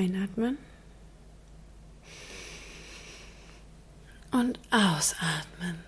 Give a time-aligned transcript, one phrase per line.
[0.00, 0.56] Einatmen.
[4.32, 5.84] Und ausatmen.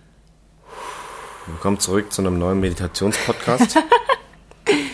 [1.47, 3.79] Willkommen zurück zu einem neuen Meditationspodcast.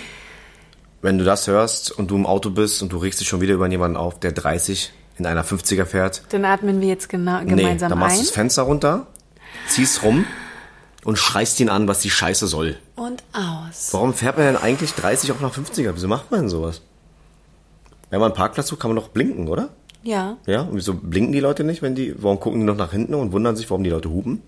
[1.03, 3.55] Wenn du das hörst und du im Auto bist und du regst dich schon wieder
[3.55, 6.23] über jemanden auf, der 30 in einer 50er fährt.
[6.29, 8.25] Dann atmen wir jetzt genau, Nee, gemeinsam dann machst du ein.
[8.27, 9.09] das Fenster runter,
[9.67, 10.27] ziehst rum
[11.03, 12.79] und schreist ihn an, was die Scheiße soll.
[12.95, 13.89] Und aus.
[13.91, 15.91] Warum fährt man denn eigentlich 30 auch nach 50er?
[15.93, 16.83] Wieso macht man denn sowas?
[18.11, 19.71] Wenn man einen Parkplatz sucht, kann man doch blinken, oder?
[20.03, 22.93] Ja, Ja, und wieso blinken die Leute nicht, wenn die, warum gucken die noch nach
[22.93, 24.43] hinten und wundern sich, warum die Leute hupen?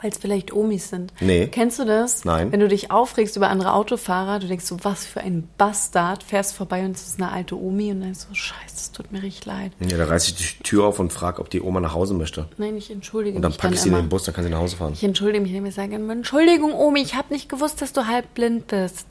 [0.00, 1.12] weil es vielleicht Omis sind.
[1.20, 1.48] Nee.
[1.48, 2.24] Kennst du das?
[2.24, 2.52] Nein.
[2.52, 6.54] Wenn du dich aufregst über andere Autofahrer, du denkst so, was für ein Bastard, fährst
[6.54, 9.46] vorbei und es ist eine alte Omi und dann so, scheiße, es tut mir richtig
[9.46, 9.72] leid.
[9.80, 12.48] Ja, da reiß ich die Tür auf und frag, ob die Oma nach Hause möchte.
[12.56, 14.02] Nein, ich entschuldige Und dann mich packe ich sie in immer.
[14.02, 14.92] den Bus, dann kann sie nach Hause fahren.
[14.94, 18.32] Ich entschuldige mich, indem ich sage, Entschuldigung, Omi, ich habe nicht gewusst, dass du halb
[18.34, 19.06] blind bist.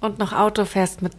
[0.00, 1.12] Und noch Auto fährst mit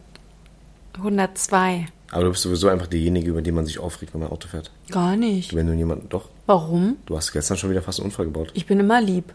[0.99, 1.87] 102.
[2.11, 4.71] Aber du bist sowieso einfach diejenige, über die man sich aufregt, wenn man Auto fährt.
[4.89, 5.55] Gar nicht.
[5.55, 6.97] Wenn du jemanden, doch, Warum?
[7.05, 8.51] du hast gestern schon wieder fast einen Unfall gebaut.
[8.55, 9.33] Ich bin immer lieb.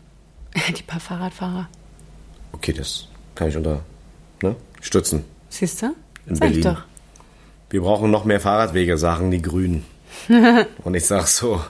[0.77, 1.69] Die paar Fahrradfahrer.
[2.53, 3.81] Okay, das kann ich unter,
[4.43, 5.25] ne, stützen.
[5.49, 5.95] Siehst du?
[6.27, 6.77] In Sag ich Berlin.
[6.77, 6.83] doch.
[7.71, 9.85] Wir brauchen noch mehr Fahrradwege, sagen die Grünen.
[10.85, 11.61] und ich sag so,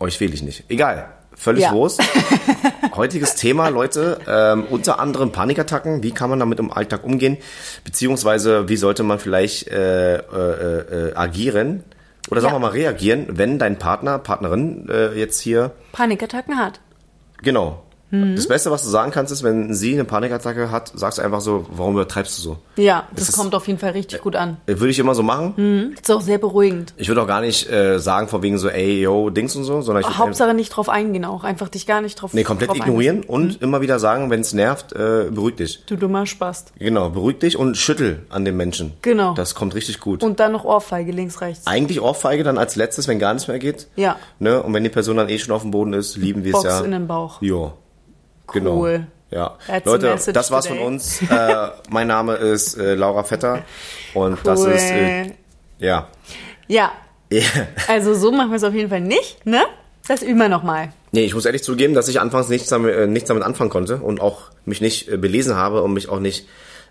[0.00, 0.64] euch wähle ich nicht.
[0.68, 1.08] Egal,
[1.38, 1.72] völlig Ja.
[1.72, 2.02] Wurst.
[2.96, 6.02] Heutiges Thema, Leute, ähm, unter anderem Panikattacken.
[6.02, 7.38] Wie kann man damit im Alltag umgehen?
[7.84, 10.20] Beziehungsweise, wie sollte man vielleicht äh, äh,
[11.10, 11.84] äh, agieren?
[12.30, 12.56] Oder sagen Ja.
[12.60, 16.80] wir mal reagieren, wenn dein Partner, Partnerin äh, jetzt hier Panikattacken hat.
[17.42, 17.82] Genau.
[18.10, 18.36] Mhm.
[18.36, 21.40] Das Beste, was du sagen kannst, ist, wenn sie eine Panikattacke hat, sagst du einfach
[21.40, 22.56] so, warum übertreibst du so?
[22.76, 24.56] Ja, das, Das ist- kommt auf jeden Fall richtig gut an.
[24.66, 25.94] Äh, Würde ich immer so machen.
[26.00, 26.94] Ist auch sehr beruhigend.
[26.96, 29.80] Ich würde auch gar nicht äh, sagen, von wegen so, ey, yo, Dings und so,
[29.82, 31.44] sondern ich würde Hauptsache nicht drauf eingehen auch.
[31.44, 33.34] Einfach dich gar nicht drauf nee, komplett drauf ignorieren einlassen.
[33.34, 35.84] und immer wieder sagen, wenn es nervt, äh, beruhig dich.
[35.86, 36.72] Du dummer Spast.
[36.78, 38.92] Genau, beruhig dich und schüttel an den Menschen.
[39.02, 39.34] Genau.
[39.34, 40.22] Das kommt richtig gut.
[40.22, 41.66] Und dann noch Ohrfeige links, rechts.
[41.66, 43.88] Eigentlich Ohrfeige dann als letztes, wenn gar nichts mehr geht.
[43.96, 44.16] Ja.
[44.38, 44.62] Ne?
[44.62, 46.78] Und wenn die Person dann eh schon auf dem Boden ist, lieben wir es Box
[46.78, 46.84] ja.
[46.84, 47.42] in den Bauch.
[47.42, 47.72] Jo.
[48.52, 48.78] Genau.
[48.80, 49.06] Cool.
[49.30, 49.56] Ja.
[49.66, 50.78] That's Leute, das war's today.
[50.78, 51.20] von uns.
[51.22, 53.62] Äh, mein Name ist äh, Laura Vetter
[54.14, 54.70] und das Cool.
[54.72, 55.32] ist äh,
[55.78, 56.08] ja.
[56.66, 56.92] Ja,
[57.30, 57.42] Ja.
[57.88, 59.62] also so machen wir es auf jeden Fall nicht, ne?
[60.06, 60.92] Das üben wir nochmal.
[61.12, 63.96] Nee, ich muss ehrlich zugeben, dass ich anfangs nichts damit, äh, nichts damit anfangen konnte
[63.98, 66.46] und auch mich nicht äh, belesen habe und mich auch nicht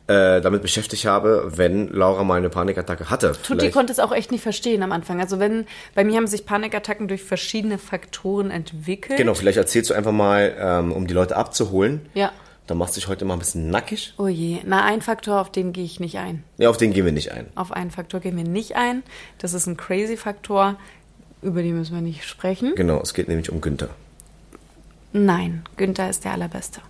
[0.08, 3.34] äh, damit beschäftigt habe, wenn Laura mal eine Panikattacke hatte.
[3.34, 5.20] Tutti Vielleicht- konnte es auch echt nicht verstehen am Anfang.
[5.20, 9.18] Also wenn, bei mir haben sich Panikattacken durch verschiedene Faktoren entwickelt.
[9.18, 12.06] Genau, vielleicht erzählst du einfach mal, ähm, um die Leute abzuholen.
[12.14, 12.32] Ja.
[12.68, 14.14] Dann machst du dich heute mal ein bisschen nackig.
[14.18, 14.60] Oh je.
[14.66, 16.44] Na, ein Faktor, auf den gehe ich nicht ein.
[16.58, 17.48] Ja, auf den gehen wir nicht ein.
[17.56, 19.04] Auf einen Faktor gehen wir nicht ein.
[19.38, 20.76] Das ist ein crazy Faktor.
[21.42, 22.74] Über den müssen wir nicht sprechen.
[22.76, 23.90] Genau, es geht nämlich um Günther.
[25.14, 26.82] Nein, Günther ist der Allerbeste.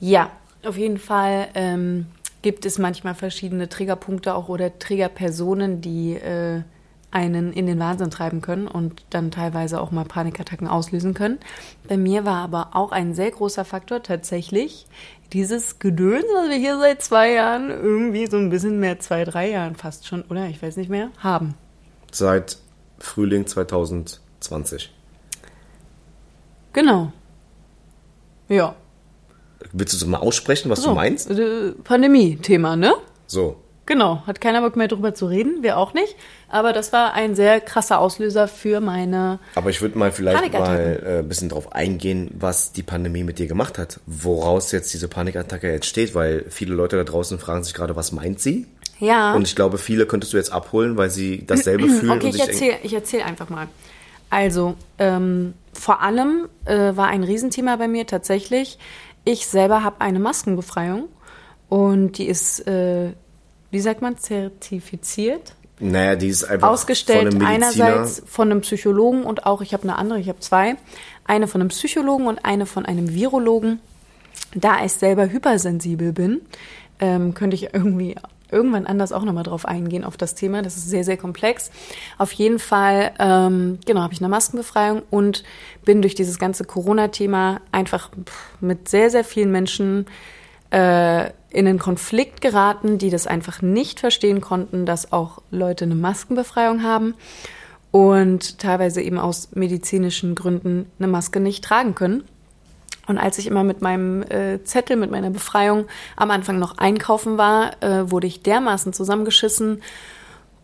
[0.00, 0.30] Ja,
[0.66, 2.06] auf jeden Fall ähm,
[2.42, 6.62] gibt es manchmal verschiedene Triggerpunkte auch oder Triggerpersonen, die äh,
[7.10, 11.38] einen in den Wahnsinn treiben können und dann teilweise auch mal Panikattacken auslösen können.
[11.88, 14.86] Bei mir war aber auch ein sehr großer Faktor tatsächlich
[15.32, 19.50] dieses Gedöns, was wir hier seit zwei Jahren, irgendwie so ein bisschen mehr, zwei, drei
[19.50, 21.54] Jahren fast schon, oder ich weiß nicht mehr, haben.
[22.12, 22.58] Seit
[22.98, 24.92] Frühling 2020.
[26.72, 27.12] Genau.
[28.48, 28.76] Ja.
[29.72, 31.30] Willst du so mal aussprechen, was So, du meinst?
[31.30, 32.94] äh, Pandemie-Thema, ne?
[33.26, 33.56] So.
[33.86, 36.16] Genau, hat keiner Bock mehr drüber zu reden, wir auch nicht.
[36.48, 39.38] Aber das war ein sehr krasser Auslöser für meine.
[39.54, 41.06] Aber ich würde mal vielleicht mal Panikattacken.
[41.06, 44.00] äh, ein bisschen drauf eingehen, was die Pandemie mit dir gemacht hat.
[44.06, 48.40] Woraus jetzt diese Panikattacke entsteht, weil viele Leute da draußen fragen sich gerade, was meint
[48.40, 48.66] sie?
[48.98, 49.34] Ja.
[49.34, 52.10] Und ich glaube, viele könntest du jetzt abholen, weil sie dasselbe fühlen.
[52.12, 53.68] Okay, und ich erzähle erzähl einfach mal.
[54.30, 58.78] Also, ähm, vor allem äh, war ein Riesenthema bei mir tatsächlich.
[59.28, 61.08] Ich selber habe eine Maskenbefreiung
[61.68, 63.10] und die ist, äh,
[63.72, 65.56] wie sagt man, zertifiziert.
[65.80, 69.82] Naja, die ist einfach ausgestellt von einem einerseits von einem Psychologen und auch, ich habe
[69.82, 70.76] eine andere, ich habe zwei.
[71.24, 73.80] Eine von einem Psychologen und eine von einem Virologen.
[74.54, 76.42] Da ich selber hypersensibel bin,
[77.00, 78.14] ähm, könnte ich irgendwie
[78.50, 80.62] irgendwann anders auch nochmal drauf eingehen auf das Thema.
[80.62, 81.70] Das ist sehr, sehr komplex.
[82.18, 85.44] Auf jeden Fall, ähm, genau, habe ich eine Maskenbefreiung und
[85.84, 88.10] bin durch dieses ganze Corona-Thema einfach
[88.60, 90.06] mit sehr, sehr vielen Menschen
[90.70, 95.94] äh, in einen Konflikt geraten, die das einfach nicht verstehen konnten, dass auch Leute eine
[95.94, 97.14] Maskenbefreiung haben
[97.90, 102.24] und teilweise eben aus medizinischen Gründen eine Maske nicht tragen können.
[103.06, 105.86] Und als ich immer mit meinem äh, Zettel, mit meiner Befreiung
[106.16, 109.82] am Anfang noch einkaufen war, äh, wurde ich dermaßen zusammengeschissen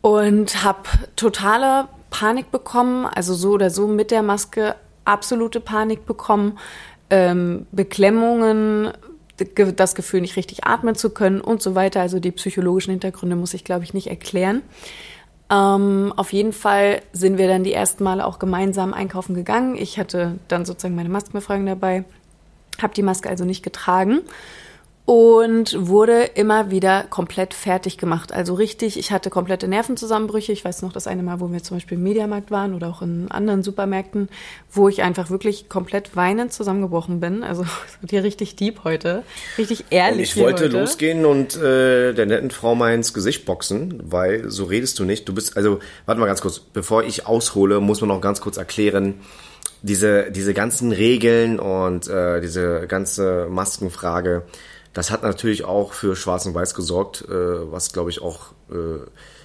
[0.01, 0.83] und habe
[1.17, 4.75] totale Panik bekommen, also so oder so mit der Maske
[5.05, 6.59] absolute Panik bekommen,
[7.11, 8.93] ähm, Beklemmungen,
[9.77, 12.01] das Gefühl, nicht richtig atmen zu können und so weiter.
[12.01, 14.63] Also die psychologischen Hintergründe muss ich, glaube ich, nicht erklären.
[15.51, 19.77] Ähm, auf jeden Fall sind wir dann die ersten Male auch gemeinsam einkaufen gegangen.
[19.77, 22.05] Ich hatte dann sozusagen meine Maskenbefragung dabei,
[22.83, 24.23] habe die Maske also nicht getragen
[25.05, 28.33] und wurde immer wieder komplett fertig gemacht.
[28.33, 30.53] Also richtig, ich hatte komplette Nervenzusammenbrüche.
[30.53, 33.03] Ich weiß noch das eine Mal, wo wir zum Beispiel im Mediamarkt waren oder auch
[33.03, 34.29] in anderen Supermärkten,
[34.71, 37.43] wo ich einfach wirklich komplett weinend zusammengebrochen bin.
[37.43, 39.25] Also es wird hier richtig deep heute,
[39.59, 40.17] richtig ehrlich.
[40.19, 40.79] Und ich wollte heute.
[40.79, 45.29] losgehen und äh, der netten Frau mal ins Gesicht boxen, weil so redest du nicht.
[45.29, 48.57] Du bist, also, warte mal ganz kurz, bevor ich aushole, muss man noch ganz kurz
[48.57, 49.15] erklären,
[49.83, 54.45] diese, diese ganzen Regeln und äh, diese ganze Maskenfrage
[54.93, 59.01] das hat natürlich auch für Schwarz und Weiß gesorgt, äh, was glaube ich auch äh,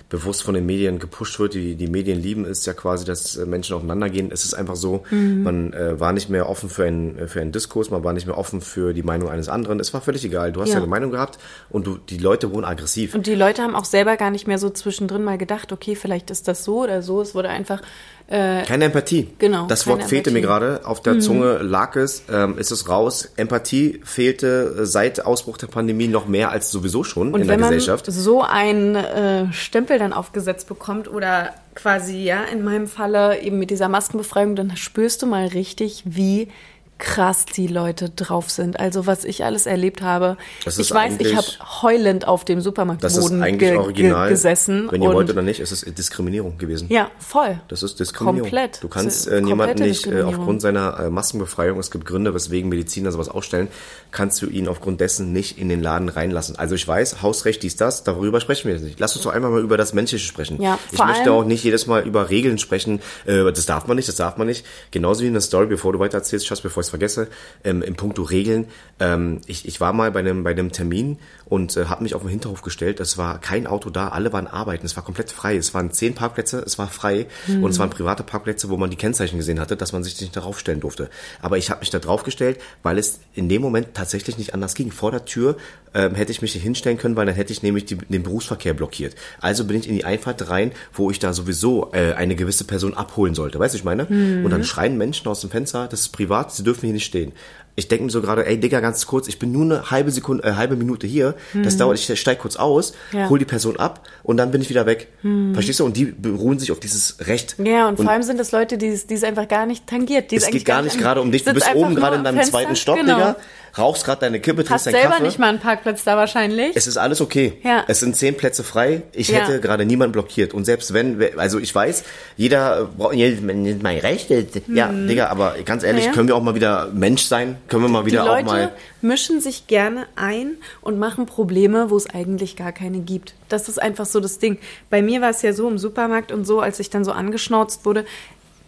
[0.10, 1.54] bewusst von den Medien gepusht wird.
[1.54, 4.30] Die, die Medien lieben es ja quasi, dass äh, Menschen aufeinander gehen.
[4.32, 5.44] Es ist einfach so, mhm.
[5.44, 8.38] man äh, war nicht mehr offen für einen, für einen Diskurs, man war nicht mehr
[8.38, 9.80] offen für die Meinung eines anderen.
[9.80, 10.52] Es war völlig egal.
[10.52, 13.16] Du hast ja, eine Meinung gehabt und du, die Leute wurden aggressiv.
[13.16, 16.30] Und die Leute haben auch selber gar nicht mehr so zwischendrin mal gedacht, okay, vielleicht
[16.32, 17.22] ist das so oder so.
[17.22, 17.82] Es wurde einfach
[18.28, 19.30] äh, keine Empathie.
[19.40, 19.68] Genau.
[19.68, 20.82] Das Wort fehlte mir gerade.
[20.84, 21.22] Auf der mhm.
[21.22, 23.30] Zunge lag es, ähm, ist es raus.
[23.38, 28.08] Empathie fehlte seit Ausbruch der Pandemie noch mehr als sowieso schon Und in der Gesellschaft.
[28.08, 32.88] Und wenn man so einen äh, Stempel dann aufgesetzt bekommt oder quasi, ja, in meinem
[32.88, 36.50] Falle eben mit dieser Maskenbefreiung, dann spürst du mal richtig, wie
[36.98, 38.80] krass die Leute drauf sind.
[38.80, 40.38] Also was ich alles erlebt habe.
[40.66, 41.48] ich weiß, ich habe
[41.82, 44.88] heulend auf dem Supermarktboden ge original, gesessen.
[44.92, 46.88] Wenn ihr wollt oder nicht, ist es Diskriminierung gewesen.
[46.90, 47.60] Ja, voll.
[47.68, 48.50] Das ist Diskriminierung.
[48.50, 48.84] Komplett.
[48.84, 53.12] Du kannst äh, niemanden nicht äh, aufgrund seiner äh, Maskenbefreiung, es gibt Gründe, weswegen Mediziner
[53.12, 53.68] sowas ausstellen,
[54.12, 56.58] kannst du ihn aufgrund dessen nicht in den Laden reinlassen.
[56.58, 59.00] Also ich weiß, Hausrecht, dies, das, darüber sprechen wir jetzt nicht.
[59.00, 60.62] Lass uns doch einmal mal über das Menschliche sprechen.
[60.62, 64.08] Ja, ich möchte auch nicht jedes Mal über Regeln sprechen, äh, das darf man nicht,
[64.08, 64.66] das darf man nicht.
[64.92, 67.28] Genauso wie in der Story, bevor du weiter erzählst, Schatz, bevor ich es vergesse,
[67.64, 68.68] ähm, im Punkto Regeln.
[69.00, 72.22] Ähm, ich, ich war mal bei einem, bei einem Termin und äh, habe mich auf
[72.22, 73.00] den Hinterhof gestellt.
[73.00, 74.86] Es war kein Auto da, alle waren arbeiten.
[74.86, 75.56] Es war komplett frei.
[75.56, 77.64] Es waren zehn Parkplätze, es war frei mhm.
[77.64, 80.36] und es waren private Parkplätze, wo man die Kennzeichen gesehen hatte, dass man sich nicht
[80.36, 81.10] darauf stellen durfte.
[81.42, 84.74] Aber ich habe mich da drauf gestellt, weil es in dem Moment tatsächlich nicht anders
[84.74, 84.92] ging.
[84.92, 85.58] Vor der Tür
[85.98, 88.74] ähm, hätte ich mich nicht hinstellen können, weil dann hätte ich nämlich die, den Berufsverkehr
[88.74, 89.16] blockiert.
[89.42, 92.94] Also bin ich in die Einfahrt rein, wo ich da sowieso äh, eine gewisse Person
[92.94, 93.60] abholen sollte.
[93.60, 94.06] Weißt du, ich meine?
[94.08, 94.46] Mhm.
[94.46, 97.34] Und dann schreien Menschen aus dem Fenster, das ist privat, sie dürfen hier nicht stehen
[97.78, 100.44] ich denke mir so gerade, ey Digga, ganz kurz, ich bin nur eine halbe Sekunde,
[100.44, 101.36] äh, halbe Minute hier.
[101.54, 101.62] Mhm.
[101.62, 103.30] Das dauert, ich steig kurz aus, ja.
[103.30, 105.10] hol die Person ab und dann bin ich wieder weg.
[105.22, 105.54] Mhm.
[105.54, 105.86] Verstehst du?
[105.86, 107.56] Und die beruhen sich auf dieses Recht.
[107.64, 110.32] Ja, und, und vor allem sind das Leute, die es einfach gar nicht tangiert.
[110.32, 111.44] Die es geht gar nicht gerade um dich.
[111.44, 113.16] Du bist oben gerade in deinem Fenster, zweiten Stock, genau.
[113.16, 113.36] Digga
[113.78, 115.24] rauchst gerade deine Kippe, trinkst deinen selber Kaffee.
[115.24, 116.76] nicht mal einen Parkplatz da wahrscheinlich.
[116.76, 117.54] Es ist alles okay.
[117.64, 117.84] Ja.
[117.88, 119.04] Es sind zehn Plätze frei.
[119.12, 119.40] Ich ja.
[119.40, 120.54] hätte gerade niemand blockiert.
[120.54, 122.04] Und selbst wenn, also ich weiß,
[122.36, 124.30] jeder braucht mein Recht.
[124.68, 125.08] Ja, hm.
[125.08, 126.12] Digga, aber ganz ehrlich, ja.
[126.12, 127.58] können wir auch mal wieder Mensch sein?
[127.68, 128.76] Können wir mal wieder Die Leute auch mal.
[129.02, 133.34] mischen sich gerne ein und machen Probleme, wo es eigentlich gar keine gibt.
[133.50, 134.58] Das ist einfach so das Ding.
[134.90, 137.86] Bei mir war es ja so im Supermarkt und so, als ich dann so angeschnauzt
[137.86, 138.06] wurde,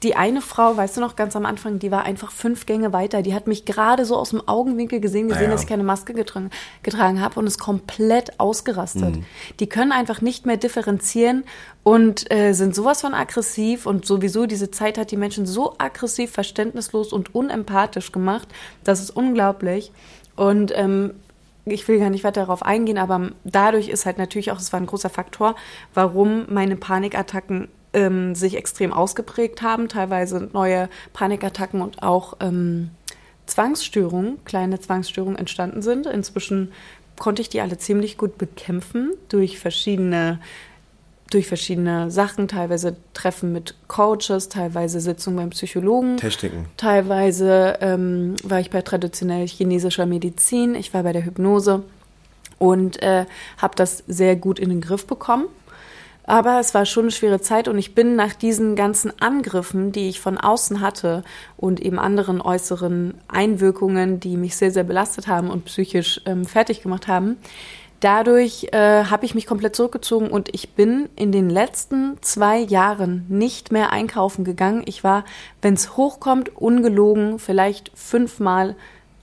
[0.04, 3.22] die eine Frau, weißt du noch, ganz am Anfang, die war einfach fünf Gänge weiter.
[3.22, 5.52] Die hat mich gerade so aus dem Augenwinkel gesehen, gesehen, ja.
[5.52, 6.50] dass ich keine Maske getragen,
[6.84, 9.18] getragen habe und ist komplett ausgerastet.
[9.18, 9.26] Mhm.
[9.60, 11.44] Die können einfach nicht mehr differenzieren
[11.84, 16.32] und äh, sind sowas von aggressiv und sowieso diese Zeit hat die Menschen so aggressiv,
[16.32, 18.48] verständnislos und unempathisch gemacht.
[18.84, 19.92] Das ist unglaublich.
[20.36, 21.16] Und ähm,
[21.66, 24.80] ich will gar nicht weiter darauf eingehen, aber dadurch ist halt natürlich auch, es war
[24.80, 25.56] ein großer Faktor,
[25.94, 32.92] warum meine Panikattacken ähm, sich extrem ausgeprägt haben, teilweise neue Panikattacken und auch ähm,
[33.46, 36.06] Zwangsstörungen, kleine Zwangsstörungen entstanden sind.
[36.06, 36.72] Inzwischen
[37.18, 40.40] konnte ich die alle ziemlich gut bekämpfen durch verschiedene
[41.32, 46.18] durch verschiedene Sachen, teilweise Treffen mit Coaches, teilweise Sitzungen beim Psychologen.
[46.18, 46.66] Techniken.
[46.76, 51.84] Teilweise ähm, war ich bei traditionell chinesischer Medizin, ich war bei der Hypnose
[52.58, 53.26] und äh,
[53.58, 55.46] habe das sehr gut in den Griff bekommen.
[56.30, 60.10] Aber es war schon eine schwere Zeit und ich bin nach diesen ganzen Angriffen, die
[60.10, 61.24] ich von außen hatte
[61.58, 66.84] und eben anderen äußeren Einwirkungen, die mich sehr, sehr belastet haben und psychisch ähm, fertig
[66.84, 67.38] gemacht haben,
[68.00, 73.26] dadurch äh, habe ich mich komplett zurückgezogen und ich bin in den letzten zwei Jahren
[73.28, 74.84] nicht mehr einkaufen gegangen.
[74.86, 75.26] Ich war,
[75.64, 78.76] wenn es hochkommt, ungelogen, vielleicht fünfmal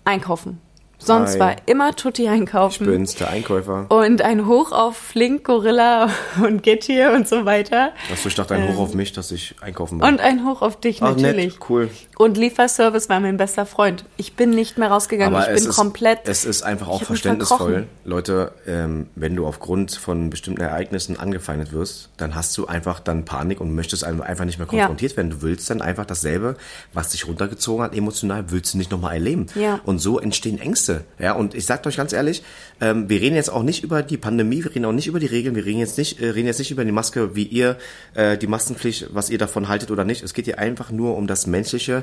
[0.04, 0.60] einkaufen.
[0.98, 1.40] Sonst Hi.
[1.40, 2.84] war immer Tutti einkaufen.
[2.84, 3.86] Ich bin's, der Einkäufer.
[3.90, 6.10] Und ein Hoch auf Flink, Gorilla
[6.42, 7.92] und Gettier und so weiter.
[8.10, 10.08] Achso, ich dachte ein Hoch auf ähm, mich, dass ich einkaufen bin.
[10.08, 11.54] Und ein Hoch auf dich, Ach, natürlich.
[11.54, 11.90] Nett, cool.
[12.16, 14.04] Und Lieferservice war mein bester Freund.
[14.16, 15.34] Ich bin nicht mehr rausgegangen.
[15.34, 16.20] Aber ich bin ist, komplett.
[16.24, 17.86] Es ist einfach auch verständnisvoll.
[18.04, 23.24] Leute, ähm, wenn du aufgrund von bestimmten Ereignissen angefeindet wirst, dann hast du einfach dann
[23.24, 25.18] Panik und möchtest einfach nicht mehr konfrontiert ja.
[25.18, 25.30] werden.
[25.30, 26.56] Du willst dann einfach dasselbe,
[26.94, 29.46] was dich runtergezogen hat, emotional, willst du nicht nochmal erleben.
[29.54, 29.80] Ja.
[29.84, 31.04] Und so entstehen Ängste Nächste.
[31.18, 32.42] Ja, und ich sag euch ganz ehrlich,
[32.80, 35.26] ähm, wir reden jetzt auch nicht über die Pandemie, wir reden auch nicht über die
[35.26, 37.76] Regeln, wir reden jetzt nicht, äh, reden jetzt nicht über die Maske, wie ihr
[38.14, 40.22] äh, die Maskenpflicht, was ihr davon haltet oder nicht.
[40.22, 42.02] Es geht hier einfach nur um das Menschliche,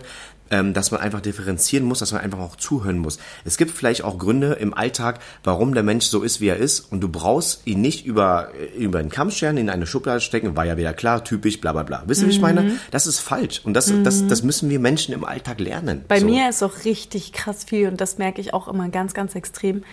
[0.50, 3.18] dass man einfach differenzieren muss, dass man einfach auch zuhören muss.
[3.44, 6.92] Es gibt vielleicht auch Gründe im Alltag, warum der Mensch so ist, wie er ist,
[6.92, 10.56] und du brauchst ihn nicht über, äh, über den Kamm scheren, in eine Schublade stecken,
[10.56, 12.04] war ja wieder klar, typisch, bla bla bla.
[12.06, 12.78] Wisst ihr, wie ich meine?
[12.92, 13.62] Das ist falsch.
[13.64, 16.06] Und das, das, das müssen wir Menschen im Alltag lernen.
[16.08, 16.26] Bei so.
[16.26, 19.84] mir ist auch richtig krass viel und das merke ich auch immer ganz, ganz extrem.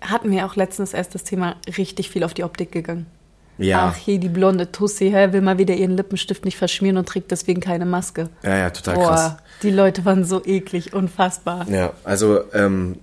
[0.00, 3.06] Hatten wir auch letztens erst das Thema richtig viel auf die Optik gegangen.
[3.58, 3.88] Ja.
[3.92, 7.30] Ach, hier die blonde Tussi, hä, will mal wieder ihren Lippenstift nicht verschmieren und trägt
[7.30, 8.28] deswegen keine Maske.
[8.42, 9.36] Ja, ja, total Boah, krass.
[9.62, 11.68] die Leute waren so eklig, unfassbar.
[11.68, 12.96] Ja, also, ähm,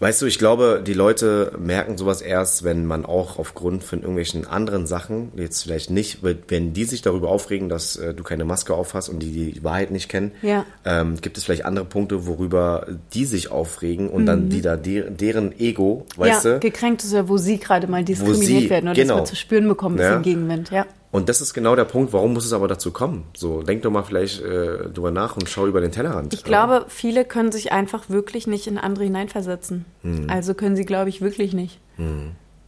[0.00, 4.46] weißt du, ich glaube, die Leute merken sowas erst, wenn man auch aufgrund von irgendwelchen
[4.46, 8.74] anderen Sachen, jetzt vielleicht nicht, wenn die sich darüber aufregen, dass äh, du keine Maske
[8.74, 10.64] aufhast und die die Wahrheit nicht kennen, Ja.
[10.84, 14.26] ähm, gibt es vielleicht andere Punkte, worüber die sich aufregen und Mhm.
[14.26, 16.60] dann die da de deren Ego, weißt ja, du?
[16.60, 19.14] gekränkt ist ja, wo sie gerade mal diskriminiert sie- werden oder genau.
[19.14, 20.18] das mal zu spüren bekommen, Ja.
[20.20, 20.86] Gegenwind, ja.
[21.10, 23.24] Und das ist genau der Punkt, warum muss es aber dazu kommen?
[23.34, 26.34] So, denk doch mal vielleicht äh, drüber nach und schau über den Tellerrand.
[26.34, 29.86] Ich glaube, viele können sich einfach wirklich nicht in andere hineinversetzen.
[30.02, 30.28] Hm.
[30.28, 31.80] Also können sie, glaube ich, wirklich nicht.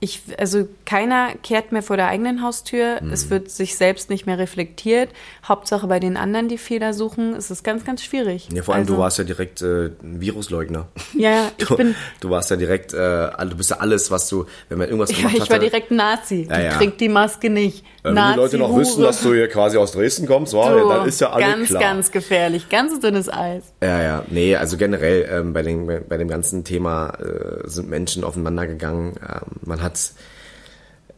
[0.03, 3.01] Ich, also keiner kehrt mehr vor der eigenen Haustür.
[3.01, 3.13] Hm.
[3.13, 5.11] Es wird sich selbst nicht mehr reflektiert.
[5.47, 8.49] Hauptsache bei den anderen, die Fehler suchen, ist es ganz, ganz schwierig.
[8.51, 10.89] Ja, vor allem, also, du warst ja direkt äh, ein Virusleugner.
[11.13, 11.95] Ja, ja, ich Du, bin.
[12.21, 15.19] du warst ja direkt, äh, du bist ja alles, was du, wenn man irgendwas Ja,
[15.19, 15.51] gemacht ich hatte.
[15.51, 16.47] war direkt Nazi.
[16.49, 16.77] Ja, die ja.
[16.79, 17.85] trägt die Maske nicht.
[18.03, 20.71] Äh, wenn Nazi die Leute noch wissen, dass du hier quasi aus Dresden kommst, wow,
[20.81, 21.83] so, dann ist ja alles ganz, klar.
[21.83, 22.69] ganz gefährlich.
[22.71, 23.65] Ganz dünnes Eis.
[23.83, 28.25] Ja, ja, nee, also generell ähm, bei, dem, bei dem ganzen Thema äh, sind Menschen
[28.25, 29.17] aufeinander gegangen.
[29.23, 29.90] Ähm, man hat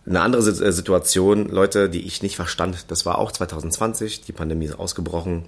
[0.06, 2.90] eine andere äh, Situation, Leute, die ich nicht verstand.
[2.90, 5.46] Das war auch 2020, die Pandemie ist ausgebrochen.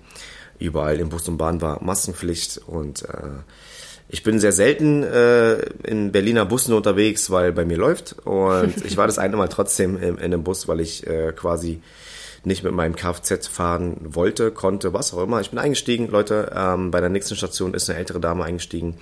[0.58, 3.42] Überall im Bus und Bahn war Maskenpflicht und äh,
[4.08, 8.16] ich bin sehr selten äh, in Berliner Bussen unterwegs, weil bei mir läuft.
[8.24, 11.80] Und ich war das eine Mal trotzdem in, in einem Bus, weil ich äh, quasi
[12.44, 15.40] nicht mit meinem Kfz fahren wollte, konnte, was auch immer.
[15.40, 16.52] Ich bin eingestiegen, Leute.
[16.54, 18.96] Ähm, bei der nächsten Station ist eine ältere Dame eingestiegen.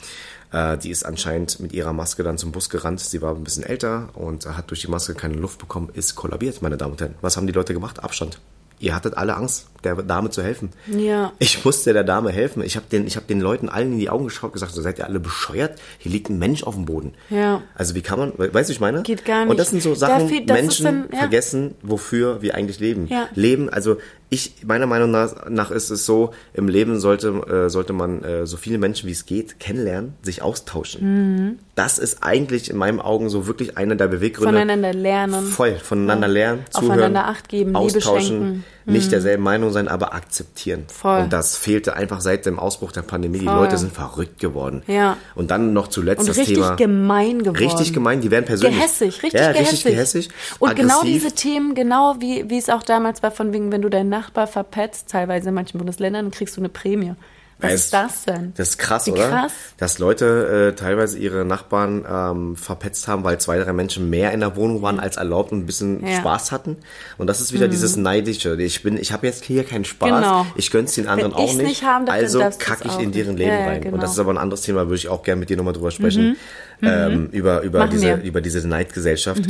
[0.53, 3.01] Äh, die ist anscheinend mit ihrer Maske dann zum Bus gerannt.
[3.01, 6.61] Sie war ein bisschen älter und hat durch die Maske keine Luft bekommen, ist kollabiert,
[6.63, 7.15] meine Damen und Herren.
[7.21, 8.03] Was haben die Leute gemacht?
[8.05, 8.39] Abstand.
[8.79, 10.71] Ihr hattet alle Angst, der Dame zu helfen.
[10.89, 11.33] Ja.
[11.39, 12.65] Ich musste der Dame helfen.
[12.65, 14.83] Ich habe den, ich hab den Leuten allen in die Augen geschaut und gesagt, so
[14.83, 15.81] seid ihr alle bescheuert?
[15.99, 17.15] Hier liegt ein Mensch auf dem Boden.
[17.31, 17.63] Ja.
[17.77, 19.03] Also wie kann man, weißt du, ich meine?
[19.05, 19.61] Geht gar Und nicht.
[19.61, 21.19] das sind so Sachen, ist Menschen dann- ja.
[21.21, 23.07] vergessen, wofür wir eigentlich leben.
[23.07, 23.29] Ja.
[23.37, 23.99] Leben, also
[24.33, 28.57] ich, meiner Meinung nach, ist es so, im Leben sollte, äh, sollte man äh, so
[28.57, 31.35] viele Menschen wie es geht kennenlernen, sich austauschen.
[31.35, 31.59] Mhm.
[31.75, 34.55] Das ist eigentlich in meinen Augen so wirklich einer der Beweggründe.
[34.55, 35.45] Voneinander lernen.
[35.45, 38.93] Voll, voneinander lernen, zuhören, Aufeinander Acht geben, Liebe austauschen, Mhm.
[38.93, 40.85] nicht derselben Meinung sein, aber akzeptieren.
[40.89, 41.21] Voll.
[41.21, 43.39] Und das fehlte einfach seit dem Ausbruch der Pandemie.
[43.39, 43.55] Die Voll.
[43.55, 44.83] Leute sind verrückt geworden.
[44.87, 45.17] Ja.
[45.35, 46.77] Und dann noch zuletzt Und das richtig Thema.
[46.77, 47.57] gemein geworden.
[47.57, 48.77] Richtig gemein, die werden persönlich.
[48.77, 49.73] Gehässig, richtig ja, gehässig.
[49.73, 50.29] richtig gehässig.
[50.59, 51.23] Und genau aggressiv.
[51.23, 54.47] diese Themen, genau wie, wie es auch damals war, von wegen, wenn du deinen Nachbar
[54.47, 57.15] verpetzt, teilweise in manchen Bundesländern, dann kriegst du eine Prämie.
[57.63, 58.53] Was ist das denn?
[58.57, 59.29] Das ist krass, Wie oder?
[59.29, 59.53] krass.
[59.79, 64.41] Dass Leute äh, teilweise ihre Nachbarn ähm, verpetzt haben, weil zwei, drei Menschen mehr in
[64.41, 66.17] der Wohnung waren als erlaubt und ein bisschen Ja.
[66.17, 66.21] Mhm.
[66.21, 66.77] Spaß hatten.
[67.19, 68.61] Und das ist wieder dieses Neidische.
[68.61, 70.09] Ich bin, ich habe jetzt hier keinen Spaß.
[70.11, 70.47] Genau.
[70.57, 71.63] Ich gönn's den anderen Wenn auch nicht.
[71.67, 73.37] nicht haben also kacke ich in deren.
[73.37, 73.81] Leben Ja, rein.
[73.81, 73.95] genau.
[73.95, 75.91] Und das ist aber ein anderes Thema, würde ich auch gerne mit dir nochmal drüber
[75.91, 76.37] sprechen.
[76.83, 78.17] Ähm, über über Machen diese wir.
[78.17, 78.23] Mhm.
[78.25, 79.43] über diese Neidgesellschaft,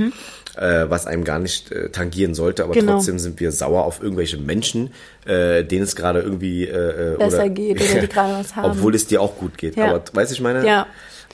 [0.56, 2.62] äh, was einem gar nicht äh, tangieren sollte.
[2.64, 2.92] Aber Genau.
[2.92, 4.90] trotzdem sind wir sauer auf irgendwelche Menschen,
[5.24, 8.70] äh, denen es gerade irgendwie äh, äh, Besser oder, geht oder die gerade was haben.
[8.72, 9.76] Obwohl es dir auch gut geht.
[9.76, 9.86] Ja.
[9.94, 10.66] Aber weißt du, ich meine?
[10.66, 10.86] Ja.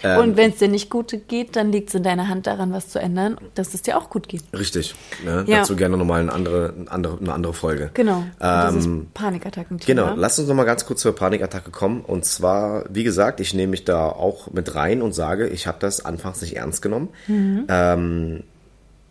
[0.02, 2.72] Ähm, und wenn es dir nicht gut geht, dann liegt es in deiner Hand daran,
[2.72, 4.42] was zu ändern, dass es dir auch gut geht.
[4.56, 4.94] Richtig.
[5.24, 5.44] Ne?
[5.46, 5.58] Ja.
[5.58, 7.90] Dazu gerne nochmal eine andere, eine andere, eine andere Folge.
[7.94, 8.24] Genau.
[8.40, 10.02] Ähm, Panikattacken-Thema.
[10.02, 12.00] Genau, lass uns nochmal ganz kurz zur Panikattacke kommen.
[12.00, 15.78] Und zwar, wie gesagt, ich nehme mich da auch mit rein und sage, ich habe
[15.80, 17.08] das anfangs nicht ernst genommen.
[17.26, 17.66] Mhm.
[17.68, 18.42] Ähm,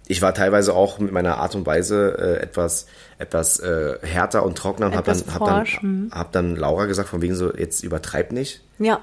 [0.07, 4.57] ich war teilweise auch mit meiner Art und Weise äh, etwas, etwas äh, härter und
[4.57, 6.11] trockener und habe dann, hab dann, mhm.
[6.11, 8.61] hab dann Laura gesagt, von wegen so, jetzt übertreib nicht.
[8.79, 9.01] Ja.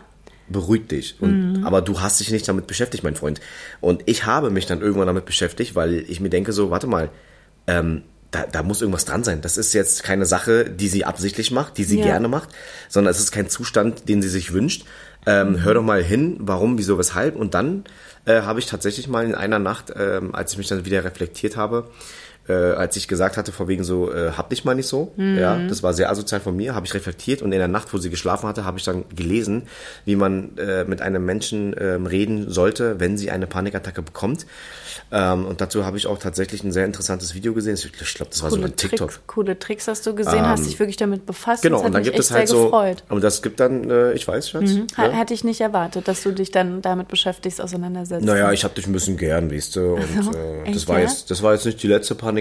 [0.48, 1.16] Beruhig dich.
[1.20, 3.40] Und, Aber du hast dich nicht damit beschäftigt, mein Freund.
[3.80, 7.10] Und ich habe mich dann irgendwann damit beschäftigt, weil ich mir denke so, warte mal,
[7.66, 9.40] ähm, da, da muss irgendwas dran sein.
[9.40, 12.04] Das ist jetzt keine Sache, die sie absichtlich macht, die sie Ja.
[12.04, 12.48] gerne macht,
[12.88, 14.84] sondern es ist kein Zustand, den sie sich wünscht.
[15.26, 17.36] Ähm, Hör doch mal hin, warum, wieso, weshalb.
[17.36, 17.84] Und dann
[18.26, 21.56] äh, habe ich tatsächlich mal in einer Nacht, ähm, als ich mich dann wieder reflektiert
[21.56, 21.88] habe,
[22.48, 25.12] äh, als ich gesagt hatte, vor wegen so, äh, hab dich mal nicht so.
[25.16, 25.38] Mhm.
[25.38, 27.98] Ja, das war sehr asozial von mir, habe ich reflektiert und in der Nacht, wo
[27.98, 29.62] sie geschlafen hatte, habe ich dann gelesen,
[30.04, 34.46] wie man äh, mit einem Menschen ähm, reden sollte, wenn sie eine Panikattacke bekommt.
[35.10, 37.74] Ähm, und dazu habe ich auch tatsächlich ein sehr interessantes Video gesehen.
[37.74, 39.10] Ich, glaube, das war sogar Coole, TikTok.
[39.10, 41.62] Trick, coole Tricks hast du gesehen, hast dich wirklich damit befasst.
[41.62, 43.04] Genau, und dann gibt es halt sehr so, gefreut.
[43.08, 44.70] und das gibt dann, äh, ich weiß, Schatz.
[44.96, 45.12] Ha- ja?
[45.12, 48.24] Hätte ich nicht erwartet, dass du dich dann damit beschäftigst, auseinandersetzt.
[48.24, 49.94] Naja, ich habe dich ein bisschen gern, weißt du.
[49.94, 52.33] Und Ach so, äh, echt, das, war jetzt, das war jetzt nicht die letzte Panikattacke.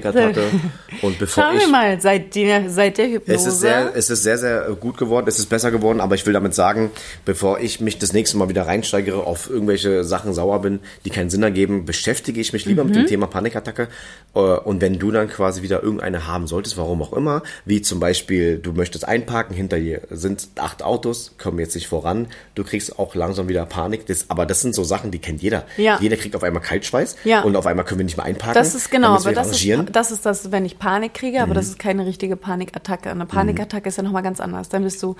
[1.01, 1.61] Und bevor Schauen ich.
[1.63, 3.33] wir mal, seit der, seit der Hypnose.
[3.39, 6.25] Es ist, sehr, es ist sehr, sehr gut geworden, es ist besser geworden, aber ich
[6.25, 6.91] will damit sagen,
[7.25, 11.29] bevor ich mich das nächste Mal wieder reinsteigere, auf irgendwelche Sachen sauer bin, die keinen
[11.29, 12.99] Sinn ergeben, beschäftige ich mich lieber mit Mhm.
[12.99, 13.87] dem Thema Panikattacke.
[14.35, 17.99] Äh, Und wenn du dann quasi wieder irgendeine haben solltest, warum auch immer, wie zum
[17.99, 22.97] Beispiel, du möchtest einparken, hinter dir sind acht Autos, kommen jetzt nicht voran, du kriegst
[22.99, 25.65] auch langsam wieder Panik, das, aber das sind so Sachen, die kennt jeder.
[25.77, 25.97] Ja.
[26.01, 27.41] Jeder kriegt auf einmal Kaltschweiß Ja.
[27.41, 28.53] und auf einmal können wir nicht mehr einparken.
[28.55, 29.82] Das ist genau, aber das rangieren.
[29.83, 29.91] Mhm.
[29.91, 33.09] das ist das, wenn ich Panik kriege, aber das ist keine richtige Panikattacke.
[33.09, 34.69] Eine Panikattacke ist ja nochmal ganz anders.
[34.69, 35.15] Dann bist du,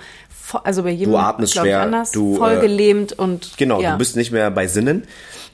[0.64, 3.92] also bei jedem Du atmest schwer, anders, du, voll äh, gelähmt und Genau, ja.
[3.92, 5.04] du bist nicht mehr bei Sinnen.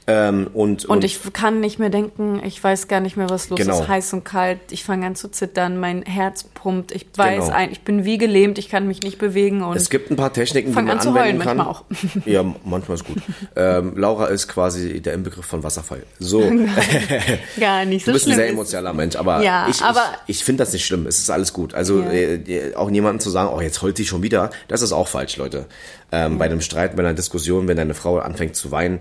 [0.07, 3.59] Ähm, und, und ich kann nicht mehr denken, ich weiß gar nicht mehr, was los
[3.59, 3.79] Genau.
[3.81, 7.55] ist, heiß und kalt, ich fange an zu zittern, mein Herz pumpt, ich weiß, Genau.
[7.55, 10.33] ein, ich bin wie gelähmt, ich kann mich nicht bewegen und Es gibt ein paar
[10.33, 11.57] Techniken, die man an zu anwenden heulen kann.
[11.57, 11.83] manchmal auch.
[12.25, 13.17] Ja, manchmal ist gut.
[13.55, 16.03] ähm, Laura ist quasi der Inbegriff von Wasserfall.
[16.19, 16.41] So.
[17.59, 20.43] gar nicht so Du bist ein sehr emotionaler Mensch, aber, Ja, ich, aber- ich, ich
[20.43, 21.05] finde das nicht schlimm.
[21.05, 21.73] Es ist alles gut.
[21.73, 22.11] Also Ja.
[22.11, 25.37] äh, auch jemandem zu sagen, oh, jetzt heult sie schon wieder, das ist auch falsch,
[25.37, 25.65] Leute.
[26.11, 28.99] Ähm, Bei einem Streit, bei einer Diskussion, wenn deine Frau anfängt zu weinen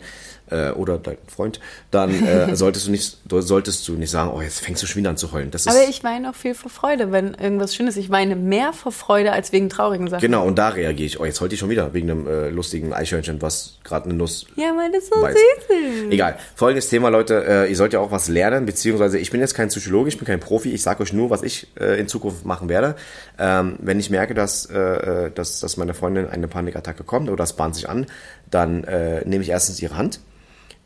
[0.51, 4.61] äh, oder dein Freund, dann äh, solltest du nicht solltest du nicht sagen, oh, jetzt
[4.61, 5.51] fängst du schon wieder an zu heulen.
[5.51, 7.97] Das ist Aber ich weine auch viel vor Freude, wenn irgendwas Schönes.
[7.97, 10.21] Ich weine mehr vor Freude als wegen traurigen Sachen.
[10.21, 11.21] genau und da reagiere ich.
[11.21, 14.47] Oh, jetzt heult die schon wieder wegen einem äh, lustigen Eichhörnchen, was gerade eine Nuss
[14.57, 15.35] Ja, weil das so weiß.
[15.35, 16.13] süß ist.
[16.13, 16.37] Egal.
[16.55, 17.45] Folgendes Thema, Leute.
[17.47, 20.27] Äh, ihr sollt ja auch was lernen, beziehungsweise ich bin jetzt kein Psychologe, ich bin
[20.27, 20.73] kein Profi.
[20.73, 22.97] Ich sage euch nur, was ich äh, in Zukunft machen werde.
[23.39, 27.45] Ähm, wenn ich merke, dass, äh, äh, dass, dass meine Freundin eine Panikattacke kommt oder
[27.45, 28.07] es bahnt sich an,
[28.51, 30.21] dann äh, nehme ich erstens ihre Hand.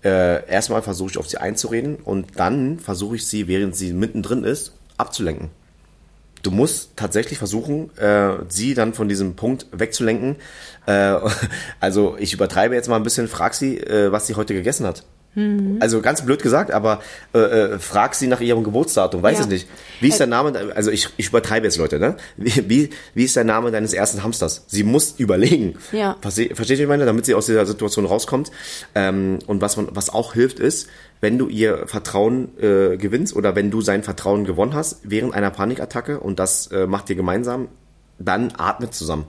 [0.05, 4.45] Äh, erstmal versuche ich auf sie einzureden und dann versuche ich sie, während sie mittendrin
[4.45, 5.51] ist, abzulenken.
[6.43, 10.37] Du musst tatsächlich versuchen, äh, sie dann von diesem Punkt wegzulenken.
[10.85, 11.17] Äh,
[11.81, 15.05] also ich übertreibe jetzt mal ein bisschen, frag sie, äh, was sie heute gegessen hat.
[15.81, 17.01] Also ganz blöd gesagt, aber
[17.35, 19.45] äh, äh, frag sie nach ihrem Geburtsdatum, weiß Ja.
[19.45, 19.69] es nicht.
[20.01, 22.17] Wie ist der Name, also ich, ich übertreibe jetzt Leute, ne?
[22.37, 24.65] Wie, wie, wie ist der Name deines ersten Hamsters?
[24.69, 25.75] Sie muss überlegen.
[25.93, 26.17] Ja.
[26.21, 27.05] Verste, versteht ihr, was ich meine?
[27.07, 28.53] Damit sie aus dieser Situation rauskommt.
[28.95, 30.89] Ähm, und was, man, was auch hilft ist,
[31.21, 35.51] wenn du ihr Vertrauen äh, gewinnst oder wenn du sein Vertrauen gewonnen hast während einer
[35.51, 37.69] Panikattacke und das äh, macht ihr gemeinsam,
[38.19, 39.27] dann atmet zusammen.